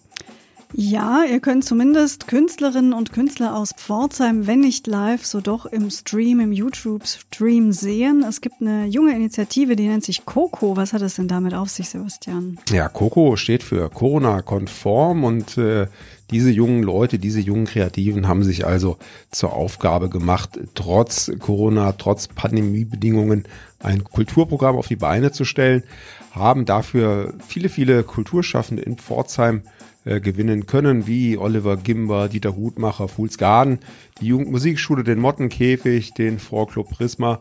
Ja, 0.75 1.23
ihr 1.23 1.39
könnt 1.39 1.63
zumindest 1.63 2.27
Künstlerinnen 2.27 2.93
und 2.93 3.13
Künstler 3.13 3.55
aus 3.55 3.73
Pforzheim, 3.77 4.47
wenn 4.47 4.61
nicht 4.61 4.87
live, 4.87 5.23
so 5.23 5.39
doch 5.39 5.67
im 5.67 5.91
Stream, 5.91 6.39
im 6.39 6.51
YouTube-Stream 6.51 7.71
sehen. 7.71 8.25
Es 8.27 8.41
gibt 8.41 8.55
eine 8.59 8.85
junge 8.85 9.15
Initiative, 9.15 9.75
die 9.75 9.87
nennt 9.87 10.03
sich 10.03 10.25
Coco. 10.25 10.75
Was 10.75 10.93
hat 10.93 11.03
es 11.03 11.15
denn 11.15 11.27
damit 11.27 11.53
auf 11.53 11.69
sich, 11.69 11.89
Sebastian? 11.89 12.57
Ja, 12.71 12.89
Coco 12.89 13.35
steht 13.35 13.61
für 13.61 13.87
Corona-konform 13.89 15.23
und 15.23 15.59
äh, 15.59 15.85
diese 16.31 16.49
jungen 16.49 16.81
Leute, 16.81 17.19
diese 17.19 17.39
jungen 17.39 17.65
Kreativen 17.65 18.27
haben 18.27 18.43
sich 18.43 18.65
also 18.65 18.97
zur 19.29 19.53
Aufgabe 19.53 20.09
gemacht, 20.09 20.59
trotz 20.73 21.31
Corona, 21.37 21.91
trotz 21.91 22.27
Pandemiebedingungen 22.27 23.43
ein 23.77 24.03
Kulturprogramm 24.03 24.75
auf 24.75 24.87
die 24.87 24.95
Beine 24.95 25.31
zu 25.31 25.45
stellen, 25.45 25.83
haben 26.31 26.65
dafür 26.65 27.35
viele, 27.45 27.69
viele 27.69 28.01
Kulturschaffende 28.01 28.81
in 28.81 28.97
Pforzheim 28.97 29.61
äh, 30.05 30.19
gewinnen 30.19 30.65
können, 30.65 31.07
wie 31.07 31.37
Oliver 31.37 31.77
Gimber, 31.77 32.27
Dieter 32.27 32.55
Hutmacher, 32.55 33.07
Fools 33.07 33.37
Garden, 33.37 33.79
die 34.19 34.27
Jugendmusikschule, 34.27 35.03
den 35.03 35.19
Mottenkäfig, 35.19 36.13
den 36.13 36.39
Vorclub 36.39 36.89
Prisma. 36.89 37.39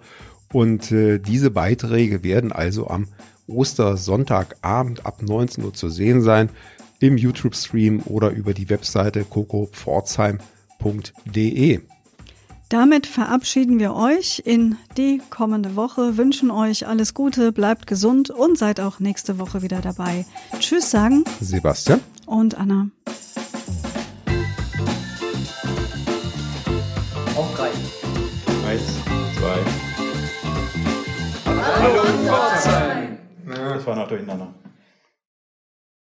Und 0.52 0.92
äh, 0.92 1.18
diese 1.18 1.50
Beiträge 1.50 2.22
werden 2.22 2.52
also 2.52 2.88
am 2.88 3.08
Ostersonntagabend 3.48 5.06
ab 5.06 5.22
19 5.22 5.64
Uhr 5.64 5.74
zu 5.74 5.88
sehen 5.88 6.22
sein 6.22 6.50
im 7.00 7.18
YouTube-Stream 7.18 8.02
oder 8.04 8.30
über 8.30 8.54
die 8.54 8.70
Webseite 8.70 9.24
cocopforzheim.de. 9.24 11.80
Damit 12.68 13.06
verabschieden 13.06 13.80
wir 13.80 13.94
euch 13.94 14.40
in 14.46 14.76
die 14.96 15.20
kommende 15.28 15.76
Woche, 15.76 16.16
wünschen 16.16 16.50
euch 16.50 16.86
alles 16.86 17.12
Gute, 17.12 17.52
bleibt 17.52 17.86
gesund 17.86 18.30
und 18.30 18.56
seid 18.56 18.80
auch 18.80 18.98
nächste 18.98 19.38
Woche 19.38 19.60
wieder 19.60 19.82
dabei. 19.82 20.24
Tschüss 20.58 20.90
sagen 20.90 21.24
Sebastian 21.40 22.00
und 22.32 22.58
Anna. 22.58 22.88
Auf 27.36 27.54
drei. 27.54 27.70
Eins, 28.68 28.82
zwei. 29.36 29.58
Hallo, 31.44 31.62
Hallo 31.64 32.02
Pforzheim! 32.26 33.18
Das 33.46 33.86
war 33.86 33.96
noch 33.96 34.08
durcheinander. 34.08 34.48